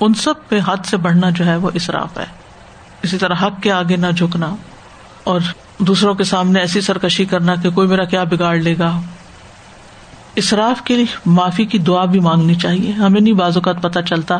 ان 0.00 0.14
سب 0.14 0.34
پہ 0.48 0.58
ہاتھ 0.58 0.88
سے 0.88 0.96
بڑھنا 0.96 1.30
جو 1.30 1.46
ہے 1.46 1.56
وہ 1.56 1.70
اصراف 1.74 2.18
ہے۔ 2.18 2.26
اسی 3.02 3.18
طرح 3.18 3.34
حق 3.42 3.62
کے 3.62 3.72
آگے 3.72 3.96
نہ 3.96 4.06
جھکنا 4.16 4.54
اور 5.24 5.40
دوسروں 5.78 6.14
کے 6.14 6.24
سامنے 6.24 6.60
ایسی 6.60 6.80
سرکشی 6.80 7.24
کرنا 7.24 7.54
کہ 7.54 7.70
کوئی 7.70 7.88
میرا 7.88 8.04
کیا 8.04 8.24
بگاڑ 8.24 8.56
لے 8.56 8.74
گا۔ 8.78 9.00
اصراف 10.36 10.82
کی 10.82 11.04
معافی 11.26 11.64
کی 11.64 11.78
دعا 11.78 12.04
بھی 12.04 12.20
مانگنی 12.20 12.54
چاہیے۔ 12.54 12.92
ہمیں 12.92 13.20
نہیں 13.20 13.34
بعض 13.34 13.56
اوقات 13.56 13.82
پتہ 13.82 14.00
چلتا 14.00 14.38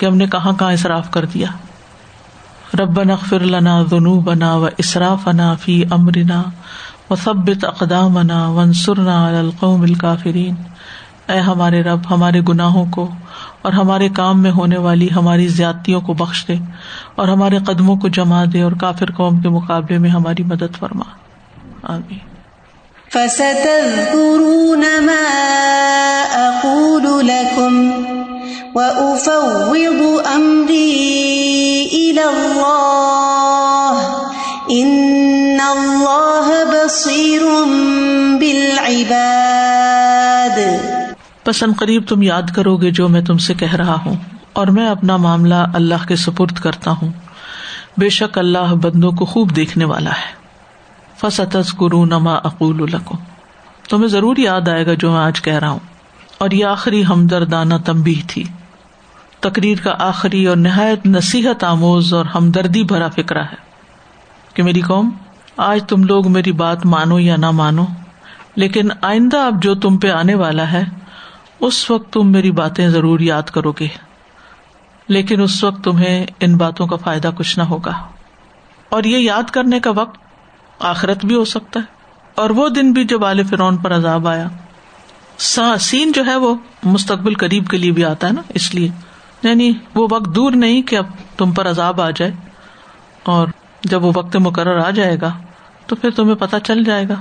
کہ 0.00 0.06
ہم 0.06 0.16
نے 0.16 0.26
کہاں 0.26 0.52
کہاں 0.52 0.72
اصراف 0.72 1.10
کر 1.10 1.24
دیا۔ 1.24 1.48
رب 2.78 3.02
نغفر 3.02 3.40
لنا 3.40 3.82
ذنوبنا 3.82 4.56
و 4.56 4.68
اسرافنا 4.78 5.54
فی 5.54 5.84
امرنا 5.90 6.42
و 7.10 7.16
ثبت 7.16 7.64
اقدامنا 7.64 8.48
وانصرنا 8.48 9.28
علی 9.28 9.36
القوم 9.36 9.82
الکافرین 9.82 10.54
اے 11.28 11.38
ہمارے 11.38 11.82
رب، 11.82 12.00
ہمارے 12.10 12.40
گناہوں 12.48 12.84
کو 12.90 13.10
اور 13.62 13.72
ہمارے 13.72 14.08
کام 14.08 14.42
میں 14.42 14.50
ہونے 14.50 14.78
والی 14.78 15.08
ہماری 15.16 15.48
زیادتیوں 15.48 16.00
کو 16.00 16.14
بخش 16.14 16.44
دے 16.48 16.56
اور 17.14 17.28
ہمارے 17.28 17.58
قدموں 17.58 17.96
کو 17.96 18.08
جما 18.08 18.44
دے 18.52 18.62
اور 18.62 18.72
کافر 18.72 19.12
قوم 19.12 19.40
کے 19.40 19.48
مقابلے 19.48 19.98
میں 19.98 20.10
ہماری 20.10 20.42
مدد 20.42 20.76
فرما۔ 20.78 21.04
آمین۔ 21.82 22.30
فستذكرون 23.12 24.84
ما 25.06 25.29
وأفوض 28.74 30.34
أمري 30.34 31.88
إلى 31.92 32.22
الله 32.22 34.02
إن 34.70 35.60
الله 35.60 36.70
بصير 36.70 37.42
بالعباد 38.38 40.58
پسند 41.44 41.72
قریب 41.78 42.02
تم 42.08 42.22
یاد 42.22 42.42
کرو 42.54 42.76
گے 42.76 42.90
جو 42.90 43.08
میں 43.08 43.20
تم 43.20 43.38
سے 43.38 43.54
کہہ 43.54 43.74
رہا 43.74 43.96
ہوں 44.06 44.16
اور 44.52 44.66
میں 44.66 44.88
اپنا 44.88 45.16
معاملہ 45.16 45.54
اللہ 45.54 46.08
کے 46.08 46.16
سپرد 46.16 46.58
کرتا 46.58 46.90
ہوں۔ 46.90 47.08
بے 47.98 48.08
شک 48.08 48.38
اللہ 48.38 48.58
بندوں 48.58 49.12
کو 49.12 49.24
خوب 49.24 49.56
دیکھنے 49.56 49.84
والا 49.84 50.10
ہے۔ 50.10 50.34
فستز 51.20 51.72
کرو 51.72 52.04
نما 52.04 52.34
اقول 52.34 52.82
الکم 52.82 53.14
تمہیں 53.88 54.08
ضرور 54.08 54.36
یاد 54.36 54.68
آئے 54.68 54.86
گا 54.86 54.94
جو 54.94 55.10
میں 55.10 55.18
آج 55.18 55.42
کہہ 55.42 55.54
رہا 55.54 55.70
ہوں۔ 55.70 55.78
اور 56.38 56.50
یہ 56.50 56.64
آخری 56.64 57.06
ہمدردانہ 57.06 57.74
تمبی 57.86 58.22
تھی۔ 58.28 58.44
تقریر 59.40 59.78
کا 59.82 59.94
آخری 59.98 60.46
اور 60.46 60.56
نہایت 60.56 61.06
نصیحت 61.06 61.64
آموز 61.64 62.14
اور 62.14 62.24
ہمدردی 62.24 62.82
بھرا 62.82 63.08
فکرا 63.08 63.42
ہے 63.42 63.70
کہ 64.54 64.62
میری 64.62 64.80
قوم، 64.80 65.10
آج 65.56 65.80
تم 65.88 66.04
لوگ 66.04 66.32
میری 66.32 66.52
بات 66.52 66.86
مانو 66.86 67.18
یا 67.18 67.36
نہ 67.36 67.50
مانو، 67.50 67.84
لیکن 68.56 68.88
آئندہ 69.02 69.36
اب 69.36 69.62
جو 69.62 69.74
تم 69.74 69.96
پہ 69.96 70.10
آنے 70.10 70.34
والا 70.34 70.72
ہے، 70.72 70.84
اس 71.60 71.90
وقت 71.90 72.12
تم 72.12 72.32
میری 72.32 72.50
باتیں 72.50 72.88
ضرور 72.88 73.20
یاد 73.20 73.42
کرو 73.42 73.72
گے۔ 73.72 73.88
لیکن 75.08 75.42
اس 75.42 75.64
وقت 75.64 75.84
تمہیں 75.84 76.26
ان 76.40 76.56
باتوں 76.56 76.86
کا 76.86 76.96
فائدہ 76.96 77.30
کچھ 77.36 77.58
نہ 77.58 77.64
ہوگا۔ 77.64 77.92
اور 78.88 79.04
یہ 79.04 79.18
یاد 79.18 79.50
کرنے 79.50 79.80
کا 79.80 79.90
وقت 79.90 80.18
آخرت 80.78 81.24
بھی 81.24 81.36
ہو 81.36 81.44
سکتا 81.44 81.80
ہے۔ 81.80 81.84
اور 82.34 82.50
وہ 82.50 82.68
دن 82.68 82.92
بھی 82.92 83.04
جب 83.04 83.24
عال 83.24 83.44
فرون 83.44 83.76
پر 83.76 83.94
عذاب 83.94 84.28
آیا۔ 84.28 84.48
سین 85.80 86.12
جو 86.12 86.26
ہے 86.26 86.36
وہ 86.36 86.54
مستقبل 86.82 87.34
قریب 87.34 87.68
کے 87.68 87.78
لیے 87.78 87.92
بھی 87.92 88.04
آتا 88.04 88.26
ہے 88.26 88.32
نا، 88.32 88.42
اس 88.48 88.74
لیے۔ 88.74 88.90
یعنی 89.42 89.72
وہ 89.94 90.08
وقت 90.10 90.34
دور 90.34 90.52
نہیں 90.52 90.82
کہ 90.82 90.96
اب 90.96 91.06
تم 91.36 91.52
پر 91.52 91.68
عذاب 91.68 92.00
آ 92.00 92.10
جائے 92.10 92.32
اور 93.22 93.48
جب 93.84 94.04
وہ 94.04 94.12
وقت 94.14 94.36
مقرر 94.36 94.78
آ 94.78 94.90
جائے 94.90 95.16
گا 95.20 95.38
تو 95.86 95.96
پھر 95.96 96.10
تمہیں 96.10 96.34
پتہ 96.34 96.56
چل 96.64 96.84
جائے 96.84 97.08
گا۔ 97.08 97.14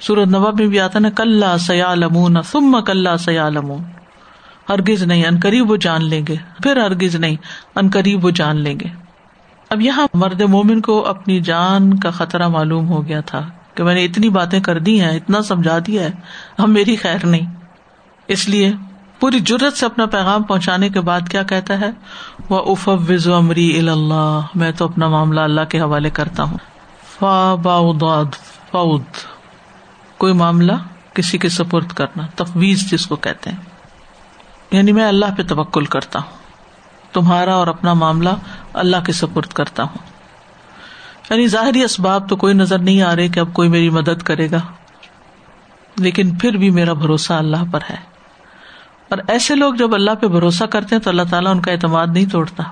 سورت 0.00 0.28
نواب 0.28 0.60
میں 0.60 0.68
بھی 0.68 0.80
آتا 0.80 0.98
نا 0.98 1.10
کل 1.10 1.44
سیا 1.60 1.94
لمون 1.94 2.36
سم 2.42 2.76
کل 2.86 3.06
سیا 3.18 3.48
لمون 3.48 3.82
ہرگز 4.68 5.02
نہیں، 5.02 5.26
ان 5.26 5.40
قریب 5.42 5.70
وہ 5.70 5.76
جان 5.76 6.04
لیں 6.04 6.26
گے۔ 6.28 6.36
پھر 6.62 6.76
ہرگز 6.76 7.16
نہیں، 7.16 7.36
ان 7.74 7.90
قریب 7.90 8.24
وہ 8.24 8.30
جان 8.30 8.56
لیں 8.56 8.80
گے۔ 8.80 8.88
اب 9.70 9.80
یہاں 9.80 10.06
مرد 10.14 10.40
مومن 10.40 10.80
کو 10.80 11.06
اپنی 11.06 11.40
جان 11.40 11.98
کا 11.98 12.10
خطرہ 12.10 12.48
معلوم 12.48 12.88
ہو 12.88 13.06
گیا 13.08 13.20
تھا 13.20 13.48
کہ 13.74 13.84
میں 13.84 13.94
نے 13.94 14.04
اتنی 14.04 14.28
باتیں 14.28 14.60
کر 14.60 14.78
دی 14.78 15.00
ہیں، 15.00 15.16
اتنا 15.16 15.42
سمجھا 15.42 15.78
دیا 15.86 16.02
ہے 16.02 16.10
ہم 16.58 16.72
میری 16.72 16.96
خیر 16.96 17.26
نہیں۔ 17.26 17.54
اس 18.28 18.48
لیے 18.48 18.72
پوری 19.24 19.40
جرت 19.40 19.76
سے 19.76 19.86
اپنا 19.86 20.06
پیغام 20.06 20.42
پہنچانے 20.42 20.88
کے 20.88 21.00
بعد 21.00 21.20
کیا 21.30 21.42
کہتا 21.42 21.80
ہے؟ 21.80 21.90
وہ 22.48 22.72
افوز 22.72 23.28
امری 23.28 23.78
اللہ 23.78 24.40
میں 24.54 24.72
تو 24.72 24.84
اپنا 24.84 25.08
معاملہ 25.08 25.40
اللہ 25.40 25.60
کے 25.68 25.80
حوالے 25.80 26.10
کرتا 26.10 26.42
ہوں۔ 26.42 26.58
فا 27.18 27.54
باؤد 27.54 28.02
فاؤد 28.70 29.02
کوئی 30.18 30.32
معاملہ 30.32 30.72
کسی 31.14 31.38
کے 31.38 31.48
سپرد 31.48 31.88
کرنا، 31.88 32.26
تفویض 32.34 32.90
جس 32.90 33.06
کو 33.06 33.16
کہتے 33.16 33.50
ہیں۔ 33.50 33.56
یعنی 34.70 34.92
میں 34.92 35.08
اللہ 35.08 35.26
پہ 35.36 35.42
توکل 35.42 35.84
کرتا 35.84 36.18
ہوں۔ 36.18 36.38
تمہارا 37.12 37.54
اور 37.54 37.66
اپنا 37.66 37.94
معاملہ 37.94 38.30
اللہ 38.72 38.96
کے 39.06 39.12
سپرد 39.12 39.48
کرتا 39.48 39.82
ہوں۔ 39.82 39.98
یعنی 41.30 41.46
ظاہری 41.46 41.82
اسباب 41.82 42.28
تو 42.28 42.36
کوئی 42.36 42.54
نظر 42.54 42.78
نہیں 42.78 43.02
آ 43.02 43.16
رہے 43.16 43.28
کہ 43.28 43.40
اب 43.40 43.52
کوئی 43.52 43.68
میری 43.68 43.90
مدد 43.90 44.22
کرے 44.22 44.50
گا، 44.50 44.60
لیکن 45.96 46.34
پھر 46.34 46.56
بھی 46.56 46.70
میرا 46.70 46.92
بھروسہ 46.92 47.32
اللہ 47.32 47.72
پر 47.72 47.80
ہے۔ 47.90 48.13
اور 49.10 49.18
ایسے 49.28 49.54
لوگ 49.54 49.74
جب 49.74 49.94
اللہ 49.94 50.10
پہ 50.20 50.26
بھروسہ 50.26 50.64
کرتے 50.64 50.94
ہیں 50.94 51.02
تو 51.02 51.10
اللہ 51.10 51.22
تعالیٰ 51.30 51.50
ان 51.50 51.60
کا 51.60 51.72
اعتماد 51.72 52.06
نہیں 52.06 52.26
توڑتا۔ 52.26 52.62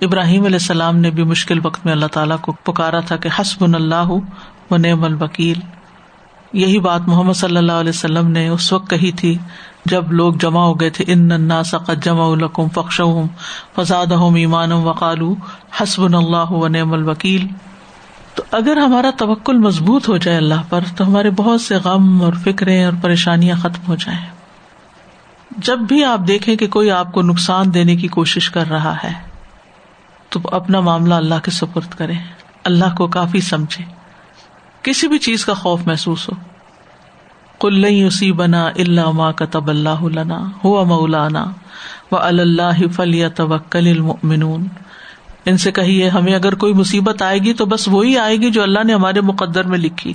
ابراہیم 0.00 0.44
علیہ 0.44 0.56
السلام 0.56 0.96
نے 0.96 1.10
بھی 1.10 1.22
مشکل 1.22 1.60
وقت 1.62 1.84
میں 1.84 1.92
اللہ 1.92 2.06
تعالیٰ 2.06 2.40
کو 2.40 2.52
پکارا 2.52 3.00
تھا 3.00 3.16
کہ 3.16 3.28
حسب 3.40 3.64
اللہ 3.64 4.08
و 4.70 4.76
نعم 4.76 5.04
الوکیل۔ 5.04 5.60
یہی 6.52 6.78
بات 6.78 7.00
محمد 7.06 7.32
صلی 7.32 7.56
اللہ 7.56 7.72
علیہ 7.72 7.90
وسلم 7.90 8.28
نے 8.28 8.48
اس 8.48 8.72
وقت 8.72 8.90
کہی 8.90 9.12
تھی 9.12 9.38
جب 9.84 10.12
لوگ 10.12 10.34
جمع 10.34 10.60
ہو 10.60 10.80
گئے 10.80 10.90
تھے۔ 10.90 11.04
ان 11.08 11.50
سقت 11.64 12.04
جمع 12.04 12.32
القم 12.32 12.68
فخش 12.68 13.00
فساد 13.74 14.12
ایمان 14.36 14.72
وقالو 14.72 15.34
حسب 15.82 16.02
اللہ 16.02 16.52
و 16.52 16.68
نعم 16.68 16.92
الوکیل۔ 16.92 17.46
تو 18.34 18.42
اگر 18.50 18.76
ہمارا 18.76 19.10
توکل 19.18 19.58
مضبوط 19.58 20.08
ہو 20.08 20.16
جائے 20.16 20.36
اللہ 20.36 20.62
پر 20.68 20.80
تو 20.96 21.06
ہمارے 21.06 21.30
بہت 21.30 21.60
سے 21.60 21.76
غم 21.76 22.22
اور 22.22 22.32
فکریں 22.32 22.84
اور 22.84 22.92
پریشانیاں 23.02 23.56
ختم 23.56 23.86
ہو 23.88 23.94
جائیں۔ 23.94 24.35
جب 25.56 25.78
بھی 25.78 26.04
آپ 26.04 26.20
دیکھیں 26.28 26.56
کہ 26.56 26.66
کوئی 26.66 26.90
آپ 26.90 27.12
کو 27.12 27.22
نقصان 27.22 27.74
دینے 27.74 27.96
کی 27.96 28.08
کوشش 28.08 28.50
کر 28.50 28.68
رہا 28.68 28.96
ہے، 29.04 29.12
تو 30.28 30.40
اپنا 30.44 30.80
معاملہ 30.80 31.14
اللہ 31.14 31.34
کے 31.42 31.50
سپرد 31.50 31.94
کرے 31.94 32.12
اللہ 32.64 32.94
کو 32.96 33.06
کافی 33.06 33.40
سمجھے 33.40 33.84
کسی 34.82 35.08
بھی 35.08 35.18
چیز 35.18 35.44
کا 35.44 35.54
خوف 35.54 35.86
محسوس 35.86 36.28
ہو۔ 36.28 36.34
کل 37.60 37.84
اسی 37.84 38.32
بنا 38.32 38.66
اللہ 38.66 39.10
ماں 39.10 39.32
کا 39.32 39.44
تب 39.44 39.68
اللہ 39.68 40.02
لنا، 40.02 40.38
ہوا 40.64 40.82
مولانا 40.82 41.44
وہ 42.10 42.18
اللہ 42.18 42.88
فلی 42.96 43.28
توکل 43.28 43.86
المؤمنون۔ 43.86 44.66
ان 45.46 45.56
سے 45.56 45.72
کہیے، 45.72 46.08
ہمیں 46.08 46.34
اگر 46.34 46.54
کوئی 46.54 46.72
مصیبت 46.74 47.22
آئے 47.22 47.38
گی 47.38 47.52
تو 47.52 47.66
بس 47.66 47.88
وہی 47.88 48.18
آئے 48.18 48.36
گی 48.36 48.50
جو 48.50 48.62
اللہ 48.62 48.84
نے 48.84 48.94
ہمارے 48.94 49.20
مقدر 49.20 49.64
میں 49.64 49.78
لکھی۔ 49.78 50.14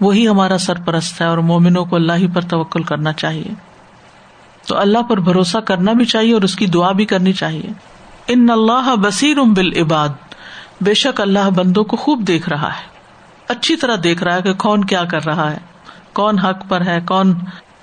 وہی 0.00 0.28
ہمارا 0.28 0.58
سرپرست 0.58 1.20
ہے 1.20 1.26
اور 1.26 1.38
مومنوں 1.38 1.84
کو 1.84 1.96
اللہ 1.96 2.12
ہی 2.12 2.26
پر 2.34 2.40
توکل 2.40 2.82
کرنا 2.82 3.12
چاہیے۔ 3.12 3.71
تو 4.66 4.78
اللہ 4.78 5.02
پر 5.02 5.20
بھروسہ 5.20 5.58
کرنا 5.58 5.92
بھی 5.92 6.04
چاہیے 6.04 6.34
اور 6.34 6.42
اس 6.42 6.56
کی 6.56 6.66
دعا 6.66 6.92
بھی 6.92 7.04
کرنی 7.04 7.32
چاہیے۔ 7.32 7.72
ان 8.28 8.50
اللہ 8.50 8.94
بصیر 8.96 9.36
بال 9.36 9.70
عباد۔ 9.80 10.08
بے 10.80 10.94
شک 10.94 11.20
اللہ 11.20 11.50
بندوں 11.50 11.84
کو 11.84 11.96
خوب 11.96 12.20
دیکھ 12.28 12.48
رہا 12.48 12.68
ہے۔ 12.68 12.92
اچھی 13.48 13.76
طرح 13.76 13.96
دیکھ 14.04 14.22
رہا 14.22 14.34
ہے 14.34 14.42
کہ 14.42 14.52
کون 14.52 14.84
کیا 14.84 15.04
کر 15.04 15.24
رہا 15.24 15.50
ہے۔ 15.50 15.58
کون 16.12 16.38
حق 16.38 16.68
پر 16.68 16.86
ہے، 16.86 17.00
کون 17.06 17.34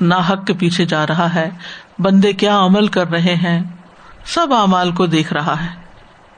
نا 0.02 0.18
حق 0.18 0.46
کے 0.46 0.54
پیچھے 0.54 0.86
جا 0.86 1.08
رہا 1.08 1.36
ہے۔ 1.36 1.50
بندے 2.00 2.34
کیا 2.34 2.60
عمل 2.60 2.88
کر 2.88 3.10
رہے 3.10 3.36
ہیں۔ 3.36 3.64
سب 4.26 4.48
اعمال 4.54 4.92
کو 4.92 5.06
دیکھ 5.06 5.34
رہا 5.34 5.64
ہے۔ 5.64 5.68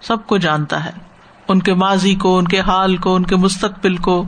سب 0.01 0.27
کو 0.27 0.37
جانتا 0.37 0.85
ہے۔ 0.85 0.91
ان 1.47 1.59
کے 1.59 1.73
ماضی 1.73 2.15
کو، 2.15 2.37
ان 2.37 2.47
کے 2.47 2.59
حال 2.59 2.97
کو، 2.97 3.15
ان 3.15 3.23
کے 3.23 3.35
مستقبل 3.35 3.95
کو، 3.95 4.25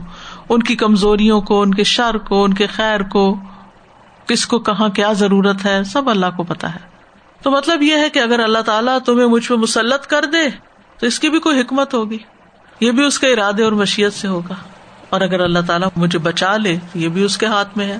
ان 0.48 0.62
کی 0.62 0.76
کمزوریوں 0.76 1.40
کو، 1.40 1.62
ان 1.62 1.74
کے 1.74 1.84
شر 1.84 2.18
کو، 2.18 2.44
ان 2.44 2.54
کے 2.54 2.66
خیر 2.66 3.02
کو۔ 3.02 3.36
کس 4.26 4.46
کو 4.46 4.58
کہاں 4.58 4.88
کیا 4.88 5.12
ضرورت 5.12 5.64
ہے، 5.64 5.84
سب 5.84 6.10
اللہ 6.10 6.26
کو 6.36 6.42
پتا 6.42 6.74
ہے۔ 6.74 6.94
تو 7.42 7.50
مطلب 7.50 7.82
یہ 7.82 7.96
ہے 7.96 8.10
کہ 8.10 8.18
اگر 8.18 8.40
اللہ 8.40 8.58
تعالیٰ 8.58 8.98
تمہیں 9.06 9.26
مجھ 9.26 9.48
پہ 9.48 9.54
مسلط 9.54 10.06
کر 10.06 10.24
دے، 10.24 10.50
تو 10.98 11.06
اس 11.06 11.18
کی 11.18 11.30
بھی 11.30 11.38
کوئی 11.38 11.60
حکمت 11.60 11.94
ہوگی۔ 11.94 12.18
یہ 12.80 12.92
بھی 12.92 13.04
اس 13.04 13.18
کے 13.18 13.26
ارادے 13.26 13.62
اور 13.62 13.72
مشیت 13.72 14.12
سے 14.12 14.28
ہوگا۔ 14.28 14.54
اور 15.10 15.20
اگر 15.20 15.40
اللہ 15.40 15.58
تعالیٰ 15.66 15.88
مجھے 15.96 16.18
بچا 16.18 16.56
لے 16.56 16.76
تو 16.92 16.98
یہ 16.98 17.08
بھی 17.08 17.24
اس 17.24 17.38
کے 17.38 17.46
ہاتھ 17.46 17.78
میں 17.78 17.86
ہے۔ 17.86 17.96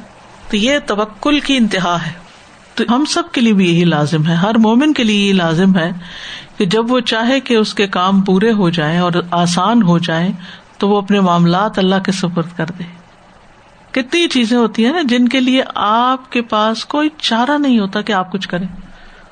تو 0.51 0.57
یہ 0.57 0.79
توکل 0.87 1.41
کی 1.41 1.57
انتہا 1.57 2.07
ہے۔ 2.07 2.13
تو 2.75 2.85
ہم 2.91 3.05
سب 3.05 3.23
کے 3.33 3.41
لیے 3.41 3.53
بھی 3.53 3.75
یہی 3.75 3.85
لازم 3.85 4.27
ہے۔ 4.27 4.35
ہر 4.35 4.59
مومن 4.59 4.93
کے 4.93 5.05
لیے 5.05 5.25
یہی 5.25 5.33
لازم 5.33 5.77
ہے 5.77 5.91
کہ 6.57 6.67
جب 6.67 6.93
وہ 6.93 7.01
چاہے 7.01 7.41
کہ 7.41 7.55
اس 7.55 7.75
کے 7.75 7.87
کام 7.87 8.21
پورے 8.21 8.53
ہو 8.53 8.71
جائیں 8.71 8.99
اور 8.99 9.13
آسان 9.31 9.83
ہو 9.83 9.99
جائیں، 9.99 10.33
تو 10.79 10.89
وہ 10.89 10.99
اپنے 10.99 11.21
معاملات 11.21 11.79
اللہ 11.79 11.95
کے 12.07 12.13
سپرد 12.13 12.57
کر 12.57 12.67
دے۔ 12.79 13.04
کتنی 13.95 14.29
چیزیں 14.29 14.59
ہوتی 14.59 14.87
ہیں 14.87 14.93
نا 14.93 15.01
جن 15.05 15.29
کے 15.29 15.41
لیے 15.41 15.63
آپ 15.75 16.33
کے 16.33 16.43
پاس 16.43 16.85
کوئی 16.85 17.09
چارہ 17.19 17.59
نہیں 17.59 17.79
ہوتا 17.79 18.01
کہ 18.01 18.13
آپ 18.13 18.33
کچھ 18.33 18.49
کریں۔ 18.49 18.67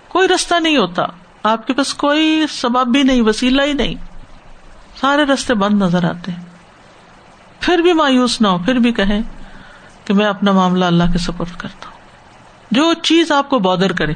کوئی 0.08 0.28
رستہ 0.28 0.54
نہیں 0.60 0.76
ہوتا۔ 0.76 1.02
آپ 1.42 1.66
کے 1.66 1.72
پاس 1.72 1.94
کوئی 1.94 2.44
سبب 2.50 2.86
بھی 2.86 3.02
نہیں، 3.02 3.22
وسیلہ 3.22 3.62
ہی 3.62 3.72
نہیں۔ 3.72 3.94
سارے 5.00 5.22
رستے 5.24 5.54
بند 5.54 5.82
نظر 5.82 6.04
آتے 6.04 6.32
ہیں۔ 6.32 6.44
پھر 7.60 7.78
بھی 7.78 7.92
مایوس 7.92 8.40
نہ 8.40 8.48
ہو، 8.48 8.58
پھر 8.58 8.74
بھی 8.74 8.92
کہیں 8.92 9.22
کہ 10.04 10.14
میں 10.14 10.26
اپنا 10.26 10.52
معاملہ 10.52 10.84
اللہ 10.84 11.04
کے 11.12 11.18
سپرد 11.18 11.56
کرتا 11.58 11.86
ہوں۔ 11.86 12.00
جو 12.70 12.92
چیز 13.02 13.32
آپ 13.32 13.50
کو 13.50 13.58
بادر 13.58 13.92
کرے، 13.92 14.12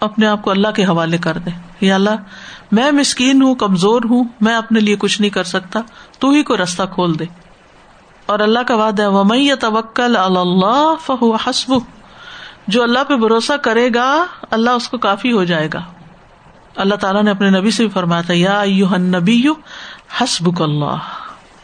اپنے 0.00 0.26
آپ 0.26 0.42
کو 0.42 0.50
اللہ 0.50 0.68
کے 0.68 0.84
حوالے 0.84 1.18
کر 1.18 1.38
دے۔ 1.38 1.50
یا 1.80 1.94
اللہ، 1.94 2.16
میں 2.72 2.90
مسکین 2.90 3.42
ہوں، 3.42 3.54
کمزور 3.54 4.02
ہوں، 4.10 4.24
میں 4.40 4.54
اپنے 4.54 4.80
لیے 4.80 4.96
کچھ 4.96 5.20
نہیں 5.20 5.30
کر 5.30 5.44
سکتا، 5.44 5.80
تو 6.18 6.30
ہی 6.30 6.42
کو 6.42 6.56
رستہ 6.56 6.82
کھول 6.94 7.18
دے۔ 7.18 7.24
اور 8.26 8.38
اللہ 8.38 8.58
کا 8.66 8.74
وعدہ 8.76 9.02
ہے 9.02 9.06
ومئی 9.06 9.50
توکل 9.60 10.16
اللہ 10.16 10.94
فہو 11.06 11.34
حسب 11.34 11.72
جو 12.66 12.82
اللہ 12.82 13.04
پہ 13.08 13.16
بھروسہ 13.16 13.52
کرے 13.52 13.88
گا، 13.94 14.24
اللہ 14.50 14.70
اس 14.70 14.88
کو 14.88 14.98
کافی 14.98 15.32
ہو 15.32 15.44
جائے 15.44 15.68
گا۔ 15.74 15.80
اللہ 16.76 16.94
تعالیٰ 16.94 17.22
نے 17.22 17.30
اپنے 17.30 17.50
نبی 17.50 17.70
سے 17.70 17.82
بھی 17.82 17.90
فرمایا 17.90 18.22
تھا، 18.22 18.34
یا 18.36 18.62
نبی 18.98 19.48
حسب 20.20 20.62
اللہ 20.62 20.96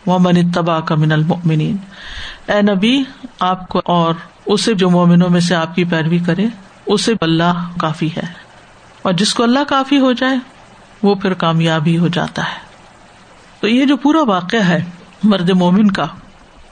و 0.06 0.18
من 0.18 0.50
تبا 0.50 0.80
کا 0.80 0.94
من 0.94 1.12
المنین 1.12 1.76
اے 2.46 2.62
نبی، 2.62 3.02
آپ 3.40 3.68
کو 3.68 3.80
اور 3.84 4.14
اسے 4.46 4.74
جو 4.74 4.90
مومنوں 4.90 5.30
میں 5.30 5.40
سے 5.40 5.54
آپ 5.54 5.74
کی 5.74 5.84
پیروی 5.84 6.18
کرے، 6.18 6.46
اسے 6.86 7.12
اللہ 7.20 7.68
کافی 7.78 8.08
ہے۔ 8.16 8.26
اور 9.02 9.12
جس 9.12 9.34
کو 9.34 9.42
اللہ 9.42 9.58
کافی 9.68 9.98
ہو 9.98 10.12
جائے، 10.12 10.36
وہ 11.02 11.14
پھر 11.14 11.34
کامیابی 11.34 11.98
ہو 11.98 12.08
جاتا 12.08 12.42
ہے۔ 12.42 12.58
تو 13.60 13.68
یہ 13.68 13.84
جو 13.84 13.96
پورا 13.96 14.22
واقعہ 14.22 14.60
ہے، 14.60 14.84
مرد 15.24 15.50
مومن 15.50 15.90
کا 15.90 16.06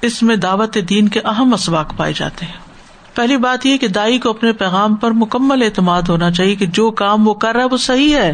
اس 0.03 0.23
میں 0.23 0.37
دعوت 0.37 0.79
دین 0.89 1.09
کے 1.09 1.21
اہم 1.25 1.55
اسباق 1.55 1.97
پائے 1.97 2.13
جاتے 2.17 2.47
ہیں۔ 2.47 2.67
پہلی 3.15 3.37
بات 3.37 3.67
یہ 3.67 3.77
کہ 3.77 3.89
دائی 3.89 4.19
کو 4.19 4.31
اپنے 4.31 4.53
پیغام 4.53 4.95
پر 4.95 5.11
مکمل 5.11 5.63
اعتماد 5.63 6.03
ہونا 6.09 6.31
چاہیے 6.31 6.55
کہ 6.55 6.67
جو 6.67 6.91
کام 6.91 7.29
وہ 7.29 7.35
کر 7.35 7.53
رہا 7.53 7.61
ہے 7.61 7.69
وہ 7.71 7.77
صحیح 7.77 8.17
ہے۔ 8.17 8.33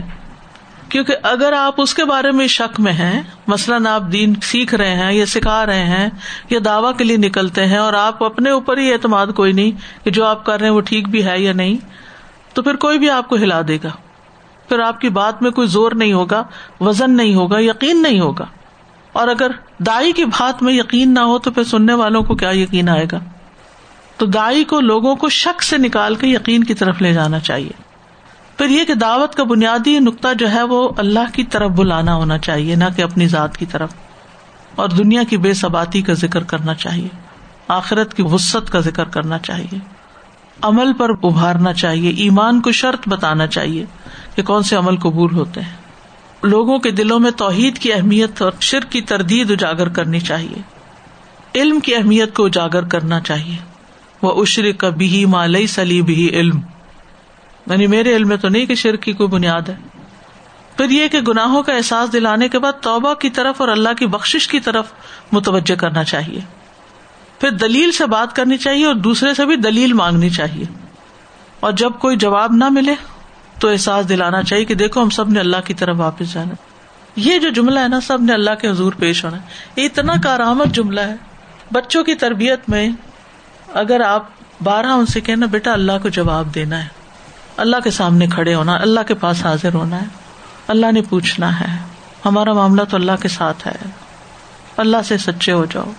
کیونکہ 0.88 1.16
اگر 1.22 1.52
آپ 1.52 1.74
اس 1.78 1.94
کے 1.94 2.04
بارے 2.04 2.30
میں 2.30 2.46
شک 2.46 2.80
میں 2.80 2.92
ہیں، 2.92 3.22
مثلاً 3.46 3.86
آپ 3.86 4.02
دین 4.12 4.34
سیکھ 4.42 4.74
رہے 4.74 4.94
ہیں 4.94 5.12
یا 5.12 5.26
سکھا 5.26 5.66
رہے 5.66 5.84
ہیں 5.84 6.08
یا 6.50 6.58
دعوی 6.64 6.92
کے 6.98 7.04
لیے 7.04 7.16
نکلتے 7.16 7.66
ہیں 7.66 7.76
اور 7.76 7.92
آپ 7.92 8.24
اپنے 8.24 8.50
اوپر 8.50 8.78
ہی 8.78 8.92
اعتماد، 8.92 9.26
کوئی 9.36 9.52
نہیں 9.52 10.04
کہ 10.04 10.10
جو 10.10 10.24
آپ 10.24 10.46
کر 10.46 10.58
رہے 10.60 10.66
ہیں 10.66 10.74
وہ 10.74 10.80
ٹھیک 10.80 11.08
بھی 11.08 11.26
ہے 11.26 11.40
یا 11.40 11.52
نہیں، 11.52 11.76
تو 12.54 12.62
پھر 12.62 12.76
کوئی 12.76 12.98
بھی 12.98 13.10
آپ 13.10 13.28
کو 13.28 13.36
ہلا 13.36 13.60
دے 13.68 13.78
گا۔ 13.84 13.90
پھر 14.68 14.78
آپ 14.78 15.00
کی 15.00 15.08
بات 15.08 15.42
میں 15.42 15.50
کوئی 15.50 15.68
زور 15.68 15.92
نہیں 15.92 16.12
ہوگا، 16.12 16.44
وزن 16.80 17.16
نہیں 17.16 17.34
ہوگا، 17.34 17.58
یقین 17.58 18.02
نہیں 18.02 18.20
ہوگا۔ 18.20 18.44
اور 19.12 19.28
اگر 19.28 19.50
دائی 19.78 20.12
کی 20.12 20.24
بات 20.24 20.62
میں 20.62 20.72
یقین 20.72 21.14
نہ 21.14 21.20
ہو 21.20 21.38
تو 21.38 21.50
پھر 21.50 21.64
سننے 21.64 21.94
والوں 21.94 22.22
کو 22.22 22.34
کیا 22.34 22.50
یقین 22.50 22.88
آئے 22.88 23.06
گا؟ 23.12 23.18
تو 24.16 24.26
دائی 24.26 24.64
کو 24.64 24.80
لوگوں 24.80 25.16
کو 25.16 25.28
شک 25.28 25.62
سے 25.62 25.78
نکال 25.78 26.14
کے 26.14 26.26
یقین 26.26 26.64
کی 26.64 26.74
طرف 26.74 27.02
لے 27.02 27.12
جانا 27.12 27.38
چاہیے۔ 27.38 27.82
پھر 28.58 28.68
یہ 28.68 28.84
کہ 28.84 28.94
دعوت 28.94 29.34
کا 29.34 29.44
بنیادی 29.44 29.98
نقطہ 29.98 30.28
جو 30.38 30.50
ہے 30.50 30.62
وہ 30.62 30.88
اللہ 30.96 31.34
کی 31.34 31.44
طرف 31.44 31.70
بلانا 31.70 32.14
ہونا 32.14 32.38
چاہیے، 32.38 32.74
نہ 32.74 32.84
کہ 32.96 33.02
اپنی 33.02 33.28
ذات 33.28 33.56
کی 33.56 33.66
طرف۔ 33.66 33.90
اور 34.74 34.88
دنیا 34.88 35.22
کی 35.22 35.36
بے 35.36 35.54
ثباتی 35.54 36.02
کا 36.02 36.12
ذکر 36.12 36.42
کرنا 36.42 36.74
چاہیے، 36.74 37.08
آخرت 37.68 38.14
کی 38.14 38.22
وسط 38.22 38.70
کا 38.70 38.80
ذکر 38.80 39.04
کرنا 39.04 39.38
چاہیے۔ 39.38 39.78
عمل 40.62 40.92
پر 40.92 41.10
ابھارنا 41.10 41.72
چاہیے، 41.72 42.10
ایمان 42.10 42.60
کو 42.60 42.72
شرط 42.72 43.08
بتانا 43.08 43.46
چاہیے 43.46 43.84
کہ 44.34 44.42
کون 44.42 44.62
سے 44.62 44.76
عمل 44.76 44.96
قبول 44.96 45.34
ہوتے 45.34 45.60
ہیں۔ 45.60 45.81
لوگوں 46.42 46.78
کے 46.78 46.90
دلوں 46.90 47.20
میں 47.20 47.30
توحید 47.30 47.78
کی 47.78 47.92
اہمیت 47.92 48.42
اور 48.42 48.52
شرک 48.60 48.92
کی 48.92 49.00
تردید 49.00 49.50
اجاگر 49.50 49.88
کرنی 49.88 50.20
چاہیے۔ 50.20 50.62
علم 51.54 51.80
کی 51.80 51.94
اہمیت 51.94 52.34
کو 52.34 52.46
اجاگر 52.46 52.82
کرنا 52.82 53.20
چاہیے۔ 53.20 53.56
وہ 54.22 54.42
اشر 54.42 54.72
کا 54.72 54.88
بھی 54.88 55.24
مالئی 55.24 55.66
سلی 55.66 56.02
بھی 56.02 56.28
علم۔ 56.28 56.60
یعنی 57.66 57.86
میرے 57.86 58.16
علم 58.16 58.28
میں 58.28 58.36
تو 58.36 58.48
نہیں 58.48 58.66
کہ 58.66 58.74
شرک 58.74 59.02
کی 59.02 59.12
کوئی 59.12 59.28
بنیاد 59.28 59.68
ہے۔ 59.68 59.76
پھر 60.76 60.90
یہ 60.90 61.08
کہ 61.08 61.20
گناہوں 61.20 61.62
کا 61.62 61.72
احساس 61.72 62.12
دلانے 62.12 62.48
کے 62.48 62.58
بعد 62.58 62.72
توبہ 62.80 63.14
کی 63.14 63.30
طرف 63.30 63.60
اور 63.60 63.68
اللہ 63.68 63.88
کی 63.98 64.06
بخش 64.06 64.48
کی 64.48 64.60
طرف 64.60 64.86
متوجہ 65.32 65.74
کرنا 65.74 66.04
چاہیے۔ 66.04 66.40
پھر 67.40 67.50
دلیل 67.50 67.92
سے 67.92 68.06
بات 68.06 68.36
کرنی 68.36 68.56
چاہیے 68.56 68.86
اور 68.86 68.94
دوسرے 68.94 69.34
سے 69.34 69.46
بھی 69.46 69.56
دلیل 69.56 69.92
مانگنی 69.92 70.30
چاہیے۔ 70.30 70.64
اور 71.60 71.72
جب 71.72 71.90
کوئی 71.98 72.16
جواب 72.16 72.52
نہ 72.52 72.64
ملے 72.68 72.94
تو 73.62 73.68
احساس 73.68 74.08
دلانا 74.08 74.42
چاہیے 74.42 74.64
کہ 74.64 74.74
دیکھو 74.74 75.02
ہم 75.02 75.10
سب 75.10 75.28
نے 75.28 75.40
اللہ 75.40 75.56
کی 75.64 75.74
طرف 75.74 75.96
واپس 75.98 76.32
جانا 76.32 76.54
یہ 77.16 77.38
جو 77.38 77.50
جملہ 77.50 77.80
ہے 77.80 77.88
نا، 77.88 78.00
سب 78.00 78.22
نے 78.22 78.32
اللہ 78.32 78.50
کے 78.60 78.68
حضور 78.68 78.92
پیش 78.98 79.24
ہونا 79.24 79.36
یہ 79.76 79.84
اتنا 79.84 80.12
کارآمد 80.24 80.64
جملہ 80.64 81.00
ہے۔ 81.00 81.14
بچوں 81.72 82.04
کی 82.04 82.14
تربیت 82.14 82.60
میں 82.68 82.90
اگر 83.74 84.00
آپ 84.00 84.26
بارہ 84.62 84.86
ان 84.86 85.06
سے 85.06 85.20
کہنا 85.20 85.46
بیٹا، 85.46 85.72
اللہ 85.72 85.92
کو 86.02 86.08
جواب 86.08 86.54
دینا 86.54 86.82
ہے۔ 86.82 86.88
اللہ 87.56 87.76
کے 87.84 87.90
سامنے 87.90 88.26
کھڑے 88.26 88.54
ہونا، 88.54 88.76
اللہ 88.76 89.00
کے 89.08 89.14
پاس 89.14 89.46
حاضر 89.46 89.74
ہونا 89.74 90.00
ہے۔ 90.02 90.06
اللہ 90.68 90.92
نے 90.92 91.02
پوچھنا 91.02 91.60
ہے۔ 91.60 91.84
ہمارا 92.24 92.52
معاملہ 92.52 92.82
تو 92.82 92.96
اللہ 92.96 93.12
کے 93.20 93.28
ساتھ 93.28 93.66
ہے۔ 93.66 93.90
اللہ 94.76 94.96
سے 95.04 95.18
سچے 95.18 95.52
ہو 95.52 95.64
جاؤ۔ 95.64 95.92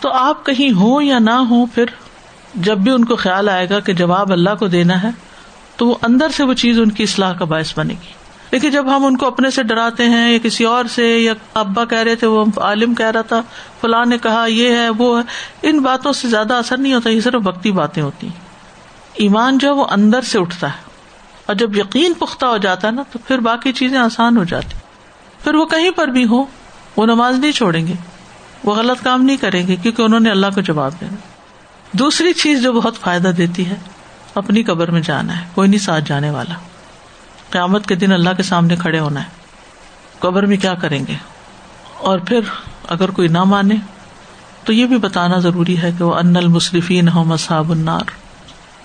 تو 0.00 0.12
آپ 0.12 0.46
کہیں 0.46 0.76
ہو 0.76 1.02
یا 1.02 1.18
نہ 1.18 1.30
ہو 1.30 1.66
پھر 1.66 1.84
جب 2.54 2.78
بھی 2.78 2.90
ان 2.90 3.04
کو 3.04 3.16
خیال 3.16 3.48
آئے 3.48 3.68
گا 3.68 3.80
کہ 3.80 3.92
جواب 3.92 4.32
اللہ 4.32 4.54
کو 4.58 4.68
دینا 4.68 5.02
ہے 5.02 5.33
تو 5.76 5.86
وہ 5.86 5.94
اندر 6.02 6.28
سے 6.28 6.44
وہ 6.44 6.54
چیز 6.54 6.80
ان 6.80 6.90
کی 6.90 7.02
اصلاح 7.02 7.32
کا 7.32 7.44
باعث 7.44 7.78
بنے 7.78 7.94
گی۔ 7.94 8.12
لیکن 8.50 8.70
جب 8.70 8.96
ہم 8.96 9.04
ان 9.04 9.16
کو 9.16 9.26
اپنے 9.26 9.50
سے 9.50 9.62
ڈراتے 9.62 10.08
ہیں 10.08 10.32
یا 10.32 10.38
کسی 10.42 10.64
اور 10.64 10.84
سے، 10.84 11.18
یا 11.18 11.34
ابا 11.54 11.84
کہہ 11.84 11.98
رہے 11.98 12.14
تھے، 12.14 12.26
وہ 12.26 12.44
عالم 12.56 12.94
کہہ 12.94 13.06
رہا 13.06 13.22
تھا، 13.22 13.42
فلاں 13.80 14.04
نے 14.06 14.18
کہا 14.18 14.46
یہ 14.46 14.76
ہے، 14.76 14.88
وہ 14.88 15.18
ہے، 15.18 15.22
ان 15.68 15.78
باتوں 15.78 16.12
سے 16.12 16.28
زیادہ 16.28 16.54
اثر 16.54 16.76
نہیں 16.76 16.94
ہوتا، 16.94 17.10
یہ 17.10 17.20
صرف 17.20 17.34
بکتی 17.34 17.72
باتیں 17.72 18.02
ہوتی 18.02 18.26
ہیں۔ 18.26 18.40
ایمان 19.14 19.58
جو 19.58 19.68
ہے، 19.68 19.72
وہ 19.72 19.86
اندر 19.90 20.20
سے 20.20 20.38
اٹھتا 20.38 20.66
ہے۔ 20.66 20.90
اور 21.46 21.54
جب 21.54 21.76
یقین 21.76 22.14
پختہ 22.14 22.46
ہو 22.46 22.56
جاتا 22.56 22.86
ہے 22.88 22.92
نا، 22.92 23.02
تو 23.12 23.18
پھر 23.28 23.38
باقی 23.38 23.72
چیزیں 23.72 23.98
آسان 23.98 24.36
ہو 24.36 24.44
جاتی 24.44 24.78
پھر 25.44 25.54
وہ 25.54 25.66
کہیں 25.66 25.90
پر 25.90 26.08
بھی 26.08 26.26
ہو 26.26 26.44
وہ 26.96 27.06
نماز 27.06 27.38
نہیں 27.38 27.52
چھوڑیں 27.52 27.86
گے، 27.86 27.94
وہ 28.64 28.74
غلط 28.74 29.04
کام 29.04 29.22
نہیں 29.22 29.36
کریں 29.36 29.68
گے، 29.68 29.76
کیونکہ 29.76 30.02
انہوں 30.02 30.20
نے 30.20 30.30
اللہ 30.30 30.46
کو 30.54 30.60
جواب 30.60 30.92
دینا۔ 31.00 31.16
دوسری 31.92 32.32
چیز 32.32 32.62
جو 32.62 32.72
بہت 32.72 32.96
فائدہ 32.96 33.28
دیتی 33.28 33.66
ہے 33.66 33.76
اپنی 34.34 34.62
قبر 34.62 34.90
میں 34.90 35.00
جانا 35.00 35.40
ہے، 35.40 35.46
کوئی 35.54 35.68
نہیں 35.68 35.80
ساتھ 35.80 36.04
جانے 36.06 36.30
والا۔ 36.30 36.54
قیامت 37.50 37.86
کے 37.86 37.94
دن 37.94 38.12
اللہ 38.12 38.30
کے 38.36 38.42
سامنے 38.42 38.76
کھڑے 38.76 38.98
ہونا 38.98 39.20
ہے۔ 39.20 39.28
قبر 40.18 40.46
میں 40.46 40.56
کیا 40.56 40.74
کریں 40.74 41.06
گے؟ 41.08 41.14
اور 41.98 42.18
پھر 42.18 42.40
اگر 42.88 43.10
کوئی 43.10 43.28
نہ 43.28 43.44
مانے، 43.44 43.74
تو 44.64 44.72
یہ 44.72 44.86
بھی 44.86 44.98
بتانا 44.98 45.38
ضروری 45.38 45.82
ہے 45.82 45.90
کہ 45.98 46.04
وہ 46.04 46.14
ان 46.14 46.36
المصرفین 46.36 47.08
ہو 47.08 47.24
مصحب 47.24 47.70
النار۔ 47.70 48.10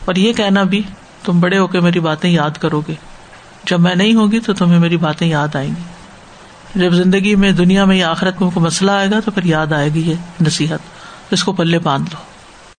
اور 0.05 0.15
یہ 0.15 0.33
کہنا 0.33 0.63
بھی، 0.63 0.81
تم 1.23 1.39
بڑے 1.39 1.57
ہو 1.57 1.67
کے 1.67 1.79
میری 1.79 1.99
باتیں 1.99 2.29
یاد 2.29 2.57
کرو 2.59 2.81
گے۔ 2.87 2.93
جب 3.63 3.79
میں 3.79 3.95
نہیں 3.95 4.13
ہوگی 4.13 4.39
تو 4.39 4.53
تمہیں 4.53 4.79
میری 4.79 4.97
باتیں 4.97 5.27
یاد 5.27 5.55
آئیں 5.55 5.69
گی۔ 5.69 5.83
جب 6.75 6.91
زندگی 6.91 7.35
میں 7.35 7.51
دنیا 7.51 7.85
میں 7.85 7.97
یا 7.97 8.11
آخرت 8.11 8.41
میں 8.41 8.49
کوئی 8.51 8.65
مسئلہ 8.65 8.91
آئے 8.91 9.11
گا 9.11 9.19
تو 9.19 9.31
پھر 9.31 9.43
یاد 9.43 9.73
آئے 9.73 9.89
گی 9.93 10.09
یہ 10.09 10.15
نصیحت۔ 10.41 10.79
اس 11.31 11.43
کو 11.43 11.53
پلے 11.53 11.79
باندھ 11.79 12.09
لو۔ 12.13 12.38